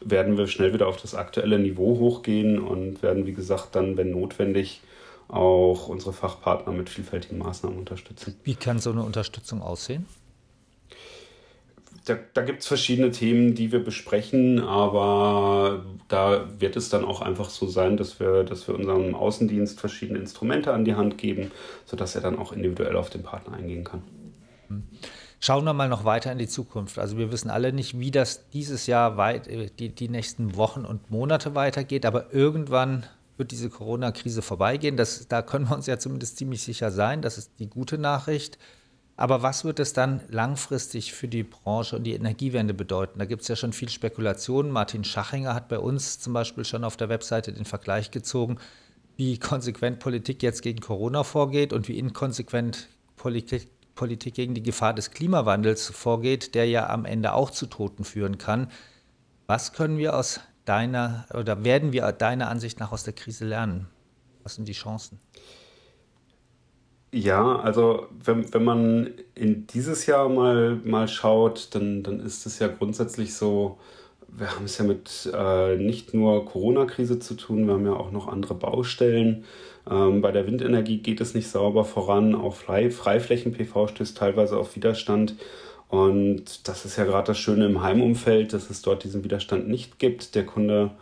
werden 0.00 0.36
wir 0.36 0.46
schnell 0.46 0.74
wieder 0.74 0.88
auf 0.88 1.00
das 1.00 1.14
aktuelle 1.14 1.58
Niveau 1.58 1.98
hochgehen 1.98 2.58
und 2.58 3.02
werden, 3.02 3.26
wie 3.26 3.32
gesagt, 3.32 3.74
dann, 3.74 3.96
wenn 3.96 4.10
notwendig, 4.10 4.82
auch 5.28 5.88
unsere 5.88 6.12
Fachpartner 6.12 6.72
mit 6.74 6.90
vielfältigen 6.90 7.38
Maßnahmen 7.38 7.78
unterstützen. 7.78 8.36
Wie 8.44 8.54
kann 8.54 8.78
so 8.78 8.90
eine 8.90 9.02
Unterstützung 9.02 9.62
aussehen? 9.62 10.06
Da, 12.04 12.16
da 12.34 12.42
gibt 12.42 12.62
es 12.62 12.66
verschiedene 12.66 13.12
Themen, 13.12 13.54
die 13.54 13.70
wir 13.70 13.82
besprechen, 13.82 14.60
aber 14.60 15.84
da 16.08 16.48
wird 16.58 16.76
es 16.76 16.88
dann 16.88 17.04
auch 17.04 17.20
einfach 17.20 17.48
so 17.48 17.68
sein, 17.68 17.96
dass 17.96 18.18
wir, 18.18 18.42
dass 18.42 18.66
wir 18.66 18.74
unserem 18.74 19.14
Außendienst 19.14 19.78
verschiedene 19.78 20.18
Instrumente 20.18 20.72
an 20.72 20.84
die 20.84 20.94
Hand 20.94 21.16
geben, 21.16 21.52
sodass 21.84 22.16
er 22.16 22.20
dann 22.20 22.38
auch 22.38 22.52
individuell 22.52 22.96
auf 22.96 23.10
den 23.10 23.22
Partner 23.22 23.56
eingehen 23.56 23.84
kann. 23.84 24.02
Schauen 25.44 25.64
wir 25.64 25.72
mal 25.72 25.88
noch 25.88 26.04
weiter 26.04 26.30
in 26.30 26.38
die 26.38 26.46
Zukunft. 26.46 27.00
Also 27.00 27.18
wir 27.18 27.32
wissen 27.32 27.50
alle 27.50 27.72
nicht, 27.72 27.98
wie 27.98 28.12
das 28.12 28.48
dieses 28.50 28.86
Jahr 28.86 29.16
weit, 29.16 29.48
äh, 29.48 29.70
die, 29.76 29.88
die 29.88 30.08
nächsten 30.08 30.56
Wochen 30.56 30.84
und 30.84 31.10
Monate 31.10 31.56
weitergeht, 31.56 32.06
aber 32.06 32.32
irgendwann 32.32 33.06
wird 33.36 33.50
diese 33.50 33.68
Corona-Krise 33.68 34.40
vorbeigehen. 34.40 34.96
Das, 34.96 35.26
da 35.26 35.42
können 35.42 35.68
wir 35.68 35.74
uns 35.74 35.86
ja 35.86 35.98
zumindest 35.98 36.36
ziemlich 36.36 36.62
sicher 36.62 36.92
sein. 36.92 37.22
Das 37.22 37.38
ist 37.38 37.52
die 37.58 37.68
gute 37.68 37.98
Nachricht. 37.98 38.56
Aber 39.22 39.40
was 39.40 39.64
wird 39.64 39.78
es 39.78 39.92
dann 39.92 40.20
langfristig 40.30 41.12
für 41.12 41.28
die 41.28 41.44
Branche 41.44 41.94
und 41.94 42.02
die 42.02 42.14
Energiewende 42.14 42.74
bedeuten? 42.74 43.20
Da 43.20 43.24
gibt 43.24 43.42
es 43.42 43.48
ja 43.48 43.54
schon 43.54 43.72
viel 43.72 43.88
Spekulation. 43.88 44.68
Martin 44.72 45.04
Schachinger 45.04 45.54
hat 45.54 45.68
bei 45.68 45.78
uns 45.78 46.18
zum 46.18 46.32
Beispiel 46.32 46.64
schon 46.64 46.82
auf 46.82 46.96
der 46.96 47.08
Webseite 47.08 47.52
den 47.52 47.64
Vergleich 47.64 48.10
gezogen, 48.10 48.58
wie 49.16 49.38
konsequent 49.38 50.00
Politik 50.00 50.42
jetzt 50.42 50.60
gegen 50.60 50.80
Corona 50.80 51.22
vorgeht 51.22 51.72
und 51.72 51.86
wie 51.86 52.00
inkonsequent 52.00 52.88
Politik, 53.14 53.68
Politik 53.94 54.34
gegen 54.34 54.54
die 54.54 54.62
Gefahr 54.64 54.92
des 54.92 55.12
Klimawandels 55.12 55.86
vorgeht, 55.86 56.56
der 56.56 56.66
ja 56.66 56.90
am 56.90 57.04
Ende 57.04 57.32
auch 57.34 57.52
zu 57.52 57.66
Toten 57.66 58.02
führen 58.02 58.38
kann. 58.38 58.72
Was 59.46 59.72
können 59.72 59.98
wir 59.98 60.16
aus 60.16 60.40
deiner 60.64 61.26
oder 61.32 61.62
werden 61.62 61.92
wir 61.92 62.10
deiner 62.10 62.48
Ansicht 62.48 62.80
nach 62.80 62.90
aus 62.90 63.04
der 63.04 63.12
Krise 63.12 63.44
lernen? 63.44 63.86
Was 64.42 64.56
sind 64.56 64.66
die 64.66 64.72
Chancen? 64.72 65.20
Ja, 67.14 67.56
also 67.56 68.06
wenn, 68.24 68.52
wenn 68.54 68.64
man 68.64 69.10
in 69.34 69.66
dieses 69.66 70.06
Jahr 70.06 70.28
mal, 70.30 70.76
mal 70.82 71.08
schaut, 71.08 71.68
dann, 71.74 72.02
dann 72.02 72.20
ist 72.20 72.46
es 72.46 72.58
ja 72.58 72.68
grundsätzlich 72.68 73.34
so, 73.34 73.78
wir 74.28 74.54
haben 74.54 74.64
es 74.64 74.78
ja 74.78 74.84
mit 74.86 75.30
äh, 75.34 75.76
nicht 75.76 76.14
nur 76.14 76.46
Corona-Krise 76.46 77.18
zu 77.18 77.34
tun, 77.34 77.66
wir 77.66 77.74
haben 77.74 77.84
ja 77.84 77.92
auch 77.92 78.12
noch 78.12 78.28
andere 78.28 78.54
Baustellen. 78.54 79.44
Ähm, 79.90 80.22
bei 80.22 80.32
der 80.32 80.46
Windenergie 80.46 80.98
geht 80.98 81.20
es 81.20 81.34
nicht 81.34 81.48
sauber 81.48 81.84
voran, 81.84 82.34
auch 82.34 82.54
Frei, 82.54 82.90
Freiflächen-PV 82.90 83.88
stößt 83.88 84.16
teilweise 84.16 84.56
auf 84.56 84.74
Widerstand. 84.74 85.36
Und 85.88 86.66
das 86.66 86.86
ist 86.86 86.96
ja 86.96 87.04
gerade 87.04 87.26
das 87.26 87.38
Schöne 87.38 87.66
im 87.66 87.82
Heimumfeld, 87.82 88.54
dass 88.54 88.70
es 88.70 88.80
dort 88.80 89.04
diesen 89.04 89.22
Widerstand 89.24 89.68
nicht 89.68 89.98
gibt. 89.98 90.34
Der 90.34 90.46
Kunde 90.46 90.92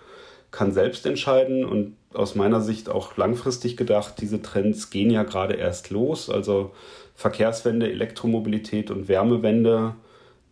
kann 0.51 0.73
selbst 0.73 1.07
entscheiden 1.07 1.65
und 1.65 1.97
aus 2.13 2.35
meiner 2.35 2.61
Sicht 2.61 2.89
auch 2.89 3.17
langfristig 3.17 3.77
gedacht, 3.77 4.15
diese 4.21 4.43
Trends 4.43 4.91
gehen 4.91 5.11
ja 5.11 5.23
gerade 5.23 5.55
erst 5.55 5.91
los. 5.91 6.29
Also 6.29 6.73
Verkehrswende, 7.15 7.91
Elektromobilität 7.91 8.91
und 8.91 9.09
Wärmewende, 9.09 9.95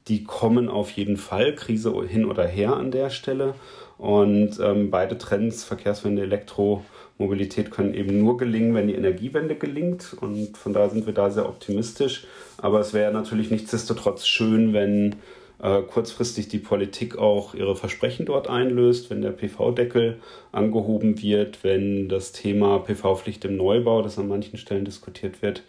die 0.07 0.25
kommen 0.25 0.69
auf 0.69 0.91
jeden 0.93 1.17
Fall, 1.17 1.55
Krise 1.55 1.93
hin 2.07 2.25
oder 2.25 2.47
her 2.47 2.77
an 2.77 2.91
der 2.91 3.11
Stelle. 3.11 3.55
Und 3.99 4.61
ähm, 4.61 4.91
beide 4.91 5.19
Trends, 5.19 5.65
Verkehrswende, 5.65 6.23
Elektromobilität, 6.23 7.71
können 7.71 7.95
eben 7.95 8.21
nur 8.21 8.37
gelingen, 8.37 8.75
wenn 8.75 8.87
die 8.87 8.95
Energiewende 8.95 9.57
gelingt. 9.57 10.17
Und 10.21 10.57
von 10.57 10.73
daher 10.73 10.91
sind 10.91 11.07
wir 11.07 11.15
da 11.15 11.31
sehr 11.31 11.49
optimistisch. 11.49 12.27
Aber 12.59 12.81
es 12.81 12.95
wäre 12.95 13.13
natürlich 13.13 13.51
nichtsdestotrotz 13.51 14.27
schön, 14.27 14.73
wenn 14.73 15.17
äh, 15.61 15.83
kurzfristig 15.83 16.49
die 16.49 16.59
Politik 16.59 17.19
auch 17.19 17.55
ihre 17.55 17.75
Versprechen 17.75 18.27
dort 18.27 18.49
einlöst, 18.49 19.11
wenn 19.11 19.23
der 19.23 19.33
PV-Deckel 19.33 20.21
angehoben 20.53 21.21
wird, 21.21 21.65
wenn 21.65 22.09
das 22.09 22.33
Thema 22.33 22.79
PV-Pflicht 22.79 23.45
im 23.45 23.57
Neubau, 23.57 24.03
das 24.03 24.19
an 24.19 24.29
manchen 24.29 24.59
Stellen 24.59 24.85
diskutiert 24.85 25.43
wird, 25.43 25.63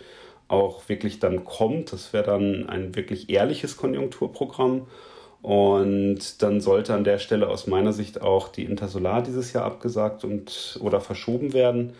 auch 0.48 0.88
wirklich 0.90 1.20
dann 1.20 1.44
kommt. 1.44 1.92
Das 1.92 2.14
wäre 2.14 2.26
dann 2.26 2.70
ein 2.70 2.96
wirklich 2.96 3.30
ehrliches 3.30 3.78
Konjunkturprogramm. 3.78 4.88
Und 5.42 6.42
dann 6.42 6.60
sollte 6.60 6.94
an 6.94 7.06
der 7.06 7.18
Stelle 7.18 7.48
aus 7.48 7.66
meiner 7.66 7.94
Sicht 7.94 8.22
auch 8.22 8.50
die 8.50 8.66
Intersolar 8.66 9.24
dieses 9.24 9.54
Jahr 9.54 9.64
abgesagt 9.64 10.26
und 10.26 10.78
oder 10.82 11.00
verschoben 11.00 11.54
werden 11.54 11.94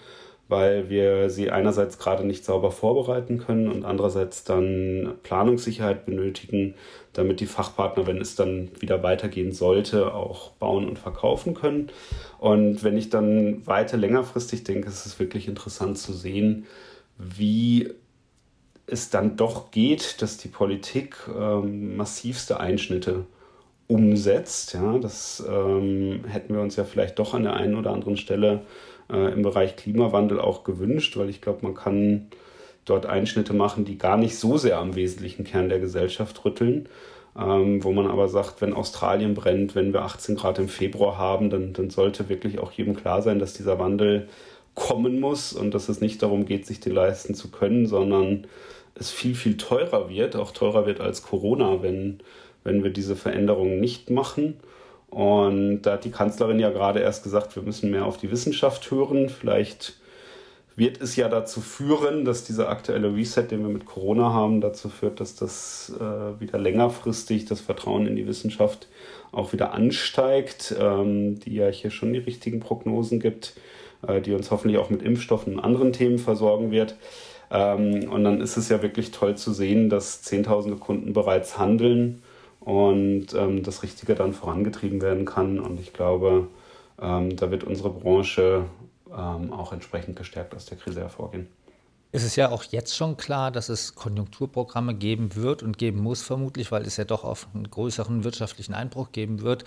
weil 0.50 0.90
wir 0.90 1.30
sie 1.30 1.52
einerseits 1.52 2.00
gerade 2.00 2.26
nicht 2.26 2.44
sauber 2.44 2.72
vorbereiten 2.72 3.38
können 3.38 3.72
und 3.72 3.86
andererseits 3.86 4.44
dann 4.44 5.14
Planungssicherheit 5.22 6.08
benötigen, 6.08 6.74
damit 7.14 7.40
die 7.40 7.46
Fachpartner, 7.46 8.08
wenn 8.08 8.20
es 8.20 8.36
dann 8.36 8.72
wieder 8.80 9.04
weitergehen 9.04 9.52
sollte, 9.52 10.14
auch 10.14 10.52
bauen 10.54 10.90
und 10.90 10.98
verkaufen 10.98 11.54
können. 11.54 11.92
Und 12.40 12.84
wenn 12.84 12.98
ich 12.98 13.10
dann 13.12 13.66
weiter 13.68 13.96
längerfristig 13.96 14.64
denke, 14.64 14.88
ist 14.88 15.06
es 15.06 15.20
wirklich 15.20 15.48
interessant 15.48 16.00
zu 16.00 16.14
sehen, 16.14 16.66
wie 17.20 17.92
es 18.88 19.12
dann 19.12 19.38
doch 19.38 19.70
geht, 19.70 20.20
dass 20.24 20.38
die 20.38 20.48
Politik 20.48 21.16
ähm, 21.40 21.96
massivste 21.96 22.60
Einschnitte 22.60 23.28
umsetzt. 23.88 24.74
Ja, 24.74 24.98
das 24.98 25.44
ähm, 25.48 26.24
hätten 26.28 26.56
wir 26.56 26.62
uns 26.62 26.76
ja 26.76 26.86
vielleicht 26.86 27.20
doch 27.20 27.36
an 27.36 27.44
der 27.44 27.54
einen 27.54 27.76
oder 27.76 27.92
anderen 27.92 28.18
Stelle 28.18 28.62
äh, 29.12 29.34
im 29.34 29.42
Bereich 29.42 29.76
Klimawandel 29.76 30.40
auch 30.40 30.64
gewünscht, 30.64 31.18
weil 31.18 31.30
ich 31.30 31.42
glaube, 31.42 31.60
man 31.64 31.76
kann 31.76 32.28
dort 32.86 33.06
Einschnitte 33.06 33.54
machen, 33.54 33.86
die 33.86 33.98
gar 33.98 34.18
nicht 34.18 34.38
so 34.38 34.58
sehr 34.58 34.80
am 34.80 34.96
wesentlichen 34.96 35.44
Kern 35.44 35.70
der 35.70 35.80
Gesellschaft 35.80 36.44
rütteln. 36.46 36.90
Ähm, 37.38 37.84
wo 37.84 37.92
man 37.92 38.08
aber 38.08 38.28
sagt, 38.28 38.60
wenn 38.60 38.74
Australien 38.74 39.36
brennt, 39.36 39.76
wenn 39.76 39.94
wir 39.94 40.02
18 40.02 40.36
Grad 40.36 40.58
im 40.58 40.68
Februar 40.68 41.18
haben, 41.18 41.50
dann, 41.50 41.74
dann 41.74 41.90
sollte 41.90 42.28
wirklich 42.28 42.60
auch 42.60 42.72
jedem 42.72 42.96
klar 42.96 43.22
sein, 43.22 43.40
dass 43.40 43.54
dieser 43.54 43.78
Wandel 43.80 44.28
kommen 44.74 45.20
muss 45.20 45.54
und 45.54 45.74
dass 45.74 45.90
es 45.90 46.02
nicht 46.02 46.24
darum 46.24 46.46
geht, 46.46 46.66
sich 46.66 46.80
den 46.80 46.94
leisten 46.94 47.36
zu 47.36 47.52
können, 47.52 47.86
sondern 47.86 48.48
es 48.96 49.12
viel, 49.12 49.36
viel 49.36 49.58
teurer 49.58 50.10
wird, 50.10 50.36
auch 50.36 50.52
teurer 50.52 50.86
wird 50.86 51.02
als 51.02 51.22
Corona, 51.22 51.82
wenn, 51.82 52.20
wenn 52.64 52.84
wir 52.84 52.90
diese 52.90 53.16
Veränderungen 53.16 53.80
nicht 53.80 54.10
machen. 54.10 54.58
Und 55.10 55.82
da 55.84 55.94
hat 55.94 56.06
die 56.06 56.12
Kanzlerin 56.12 56.60
ja 56.60 56.70
gerade 56.70 57.00
erst 57.00 57.24
gesagt, 57.24 57.56
wir 57.56 57.64
müssen 57.64 57.90
mehr 57.90 58.06
auf 58.06 58.18
die 58.18 58.32
Wissenschaft 58.32 58.92
hören. 58.92 59.30
Vielleicht 59.30 59.96
wird 60.76 61.02
es 61.02 61.16
ja 61.16 61.28
dazu 61.28 61.62
führen, 61.62 62.26
dass 62.26 62.46
dieser 62.46 62.70
aktuelle 62.70 63.14
Reset, 63.14 63.48
den 63.50 63.62
wir 63.62 63.70
mit 63.70 63.86
Corona 63.86 64.32
haben, 64.32 64.62
dazu 64.62 64.88
führt, 64.88 65.20
dass 65.20 65.36
das 65.36 65.94
äh, 66.00 66.40
wieder 66.40 66.58
längerfristig 66.58 67.46
das 67.46 67.60
Vertrauen 67.60 68.08
in 68.08 68.16
die 68.16 68.28
Wissenschaft 68.28 68.88
auch 69.32 69.52
wieder 69.52 69.74
ansteigt, 69.74 70.74
ähm, 70.80 71.40
die 71.40 71.56
ja 71.56 71.68
hier 71.68 71.92
schon 71.92 72.14
die 72.14 72.20
richtigen 72.20 72.60
Prognosen 72.60 73.20
gibt, 73.20 73.56
äh, 74.08 74.22
die 74.22 74.34
uns 74.34 74.52
hoffentlich 74.52 74.78
auch 74.78 74.90
mit 74.90 75.02
Impfstoffen 75.02 75.56
und 75.56 75.60
anderen 75.60 75.92
Themen 75.92 76.18
versorgen 76.18 76.72
wird. 76.72 76.96
Ähm, 77.52 78.10
und 78.10 78.24
dann 78.24 78.40
ist 78.40 78.58
es 78.58 78.70
ja 78.70 78.82
wirklich 78.82 79.12
toll 79.12 79.36
zu 79.36 79.52
sehen, 79.52 79.90
dass 79.90 80.22
Zehntausende 80.22 80.78
Kunden 80.78 81.14
bereits 81.14 81.58
handeln 81.58 82.22
und 82.60 83.28
ähm, 83.34 83.64
das 83.64 83.84
Richtige 83.84 84.16
dann 84.16 84.34
vorangetrieben 84.34 85.02
werden 85.02 85.26
kann. 85.26 85.60
Und 85.60 85.80
ich 85.80 85.94
glaube, 85.94 86.48
ähm, 87.02 87.36
da 87.36 87.52
wird 87.52 87.64
unsere 87.64 87.90
Branche 87.90 88.66
ähm, 89.10 89.54
auch 89.54 89.72
entsprechend 89.74 90.16
gestärkt 90.18 90.56
aus 90.56 90.66
der 90.66 90.78
Krise 90.78 91.02
hervorgehen. 91.02 91.48
Es 92.12 92.24
ist 92.24 92.36
ja 92.36 92.50
auch 92.50 92.64
jetzt 92.64 92.98
schon 92.98 93.18
klar, 93.18 93.52
dass 93.52 93.70
es 93.70 93.94
Konjunkturprogramme 93.94 94.96
geben 94.96 95.36
wird 95.36 95.62
und 95.62 95.78
geben 95.78 96.00
muss, 96.00 96.24
vermutlich, 96.24 96.72
weil 96.72 96.82
es 96.82 96.98
ja 96.98 97.04
doch 97.04 97.24
auf 97.24 97.48
einen 97.54 97.70
größeren 97.70 98.24
wirtschaftlichen 98.24 98.74
Einbruch 98.74 99.12
geben 99.12 99.42
wird. 99.42 99.64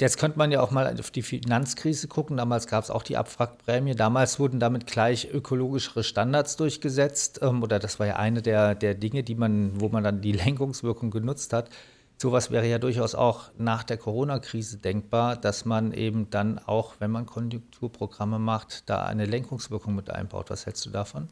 Jetzt 0.00 0.16
könnte 0.16 0.38
man 0.38 0.50
ja 0.50 0.62
auch 0.62 0.70
mal 0.70 0.98
auf 0.98 1.10
die 1.10 1.20
Finanzkrise 1.20 2.08
gucken. 2.08 2.38
Damals 2.38 2.66
gab 2.66 2.82
es 2.82 2.90
auch 2.90 3.02
die 3.02 3.18
Abwrackprämie. 3.18 3.94
Damals 3.94 4.38
wurden 4.38 4.58
damit 4.58 4.86
gleich 4.86 5.28
ökologischere 5.30 6.04
Standards 6.04 6.56
durchgesetzt. 6.56 7.40
Ähm, 7.42 7.62
oder 7.62 7.78
das 7.78 7.98
war 8.00 8.06
ja 8.06 8.16
eine 8.16 8.40
der, 8.40 8.74
der 8.74 8.94
Dinge, 8.94 9.22
die 9.22 9.34
man, 9.34 9.78
wo 9.78 9.90
man 9.90 10.02
dann 10.02 10.22
die 10.22 10.32
Lenkungswirkung 10.44 11.10
genutzt 11.10 11.52
hat. 11.52 11.68
Sowas 12.16 12.50
wäre 12.50 12.66
ja 12.66 12.78
durchaus 12.78 13.14
auch 13.14 13.50
nach 13.58 13.82
der 13.82 13.98
Corona-Krise 13.98 14.78
denkbar, 14.78 15.36
dass 15.36 15.66
man 15.66 15.92
eben 15.92 16.30
dann 16.30 16.58
auch, 16.58 16.94
wenn 16.98 17.10
man 17.10 17.26
Konjunkturprogramme 17.26 18.38
macht, 18.38 18.88
da 18.88 19.04
eine 19.04 19.26
Lenkungswirkung 19.26 19.94
mit 19.94 20.08
einbaut. 20.10 20.48
Was 20.48 20.64
hältst 20.64 20.84
du 20.86 20.90
davon? 20.90 21.28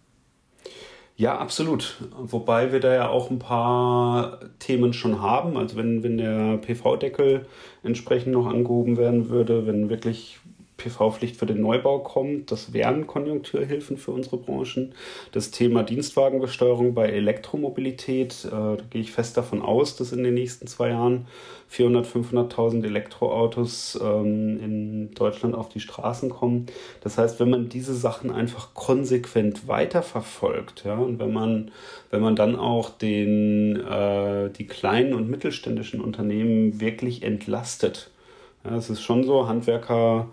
Ja, 1.18 1.36
absolut. 1.36 1.96
Wobei 2.16 2.70
wir 2.70 2.78
da 2.78 2.94
ja 2.94 3.08
auch 3.08 3.28
ein 3.28 3.40
paar 3.40 4.38
Themen 4.60 4.92
schon 4.92 5.20
haben. 5.20 5.56
Also 5.56 5.76
wenn, 5.76 6.04
wenn 6.04 6.16
der 6.16 6.58
PV-Deckel 6.58 7.44
entsprechend 7.82 8.32
noch 8.32 8.46
angehoben 8.46 8.96
werden 8.96 9.28
würde, 9.28 9.66
wenn 9.66 9.90
wirklich 9.90 10.38
PV-Pflicht 10.78 11.36
für 11.36 11.44
den 11.44 11.60
Neubau 11.60 11.98
kommt. 11.98 12.50
Das 12.50 12.72
wären 12.72 13.06
Konjunkturhilfen 13.06 13.98
für 13.98 14.12
unsere 14.12 14.38
Branchen. 14.38 14.94
Das 15.32 15.50
Thema 15.50 15.82
Dienstwagenbesteuerung 15.82 16.94
bei 16.94 17.08
Elektromobilität, 17.08 18.46
äh, 18.46 18.50
da 18.50 18.78
gehe 18.88 19.02
ich 19.02 19.12
fest 19.12 19.36
davon 19.36 19.60
aus, 19.60 19.96
dass 19.96 20.12
in 20.12 20.22
den 20.22 20.34
nächsten 20.34 20.66
zwei 20.66 20.90
Jahren 20.90 21.26
400.000, 21.70 22.52
500.000 22.52 22.84
Elektroautos 22.84 23.98
ähm, 24.02 24.60
in 24.62 25.14
Deutschland 25.14 25.54
auf 25.54 25.68
die 25.68 25.80
Straßen 25.80 26.30
kommen. 26.30 26.66
Das 27.02 27.18
heißt, 27.18 27.40
wenn 27.40 27.50
man 27.50 27.68
diese 27.68 27.94
Sachen 27.94 28.30
einfach 28.30 28.72
konsequent 28.72 29.68
weiterverfolgt, 29.68 30.84
ja, 30.84 30.96
und 30.96 31.18
wenn 31.18 31.32
man, 31.32 31.70
wenn 32.10 32.22
man 32.22 32.36
dann 32.36 32.56
auch 32.56 32.90
den, 32.90 33.76
äh, 33.76 34.48
die 34.50 34.66
kleinen 34.66 35.12
und 35.12 35.28
mittelständischen 35.28 36.00
Unternehmen 36.00 36.80
wirklich 36.80 37.22
entlastet, 37.22 38.10
ja, 38.64 38.76
es 38.76 38.88
ist 38.90 39.02
schon 39.02 39.24
so, 39.24 39.48
Handwerker 39.48 40.28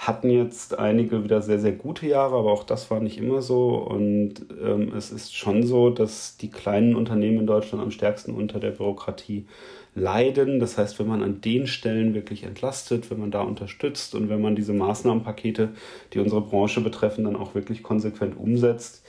hatten 0.00 0.30
jetzt 0.30 0.78
einige 0.78 1.24
wieder 1.24 1.42
sehr, 1.42 1.60
sehr 1.60 1.72
gute 1.72 2.06
Jahre, 2.06 2.34
aber 2.36 2.50
auch 2.52 2.64
das 2.64 2.90
war 2.90 3.00
nicht 3.00 3.18
immer 3.18 3.42
so. 3.42 3.74
Und 3.74 4.46
ähm, 4.58 4.94
es 4.96 5.12
ist 5.12 5.36
schon 5.36 5.62
so, 5.66 5.90
dass 5.90 6.38
die 6.38 6.48
kleinen 6.48 6.96
Unternehmen 6.96 7.40
in 7.40 7.46
Deutschland 7.46 7.84
am 7.84 7.90
stärksten 7.90 8.34
unter 8.34 8.60
der 8.60 8.70
Bürokratie 8.70 9.46
leiden. 9.94 10.58
Das 10.58 10.78
heißt, 10.78 10.98
wenn 10.98 11.06
man 11.06 11.22
an 11.22 11.42
den 11.42 11.66
Stellen 11.66 12.14
wirklich 12.14 12.44
entlastet, 12.44 13.10
wenn 13.10 13.20
man 13.20 13.30
da 13.30 13.42
unterstützt 13.42 14.14
und 14.14 14.30
wenn 14.30 14.40
man 14.40 14.56
diese 14.56 14.72
Maßnahmenpakete, 14.72 15.68
die 16.14 16.18
unsere 16.18 16.40
Branche 16.40 16.80
betreffen, 16.80 17.24
dann 17.24 17.36
auch 17.36 17.54
wirklich 17.54 17.82
konsequent 17.82 18.38
umsetzt, 18.38 19.04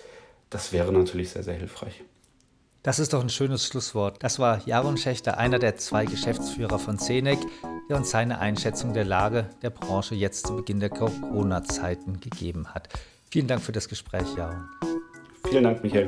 das 0.49 0.73
wäre 0.73 0.91
natürlich 0.91 1.29
sehr, 1.29 1.43
sehr 1.43 1.55
hilfreich. 1.55 2.03
Das 2.83 2.99
ist 2.99 3.13
doch 3.13 3.21
ein 3.21 3.29
schönes 3.29 3.65
Schlusswort. 3.65 4.21
Das 4.23 4.39
war 4.39 4.61
Jaron 4.65 4.97
Schächter, 4.97 5.37
einer 5.37 5.59
der 5.59 5.77
zwei 5.77 6.03
Geschäftsführer 6.03 6.79
von 6.79 6.99
Zenec, 6.99 7.39
der 7.91 7.97
uns 7.97 8.11
seine 8.11 8.39
Einschätzung 8.39 8.93
der 8.93 9.03
Lage 9.03 9.49
der 9.61 9.69
Branche 9.69 10.15
jetzt 10.15 10.47
zu 10.47 10.55
Beginn 10.55 10.79
der 10.79 10.89
Corona-Zeiten 10.89 12.21
gegeben 12.21 12.69
hat. 12.69 12.87
Vielen 13.29 13.47
Dank 13.47 13.61
für 13.61 13.73
das 13.73 13.89
Gespräch, 13.89 14.33
Jaron. 14.37 14.63
Vielen 15.49 15.65
Dank, 15.65 15.83
Michael. 15.83 16.05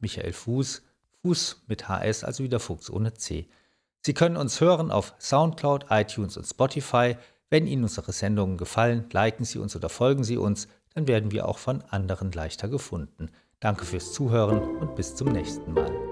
Michael 0.00 0.32
Fuß, 0.32 0.82
Fuß 1.22 1.64
mit 1.66 1.88
HS, 1.88 2.24
also 2.24 2.42
wieder 2.42 2.60
Fuchs 2.60 2.88
ohne 2.88 3.12
C. 3.12 3.48
Sie 4.00 4.14
können 4.14 4.38
uns 4.38 4.60
hören 4.60 4.90
auf 4.90 5.14
SoundCloud, 5.18 5.86
iTunes 5.90 6.36
und 6.38 6.44
Spotify. 6.44 7.16
Wenn 7.50 7.66
Ihnen 7.66 7.82
unsere 7.82 8.12
Sendungen 8.12 8.56
gefallen, 8.56 9.06
liken 9.12 9.44
Sie 9.44 9.58
uns 9.58 9.76
oder 9.76 9.90
folgen 9.90 10.24
Sie 10.24 10.38
uns 10.38 10.68
dann 10.94 11.08
werden 11.08 11.30
wir 11.30 11.48
auch 11.48 11.58
von 11.58 11.82
anderen 11.90 12.32
leichter 12.32 12.68
gefunden. 12.68 13.30
Danke 13.60 13.84
fürs 13.84 14.12
Zuhören 14.12 14.60
und 14.78 14.96
bis 14.96 15.14
zum 15.14 15.28
nächsten 15.28 15.72
Mal. 15.72 16.09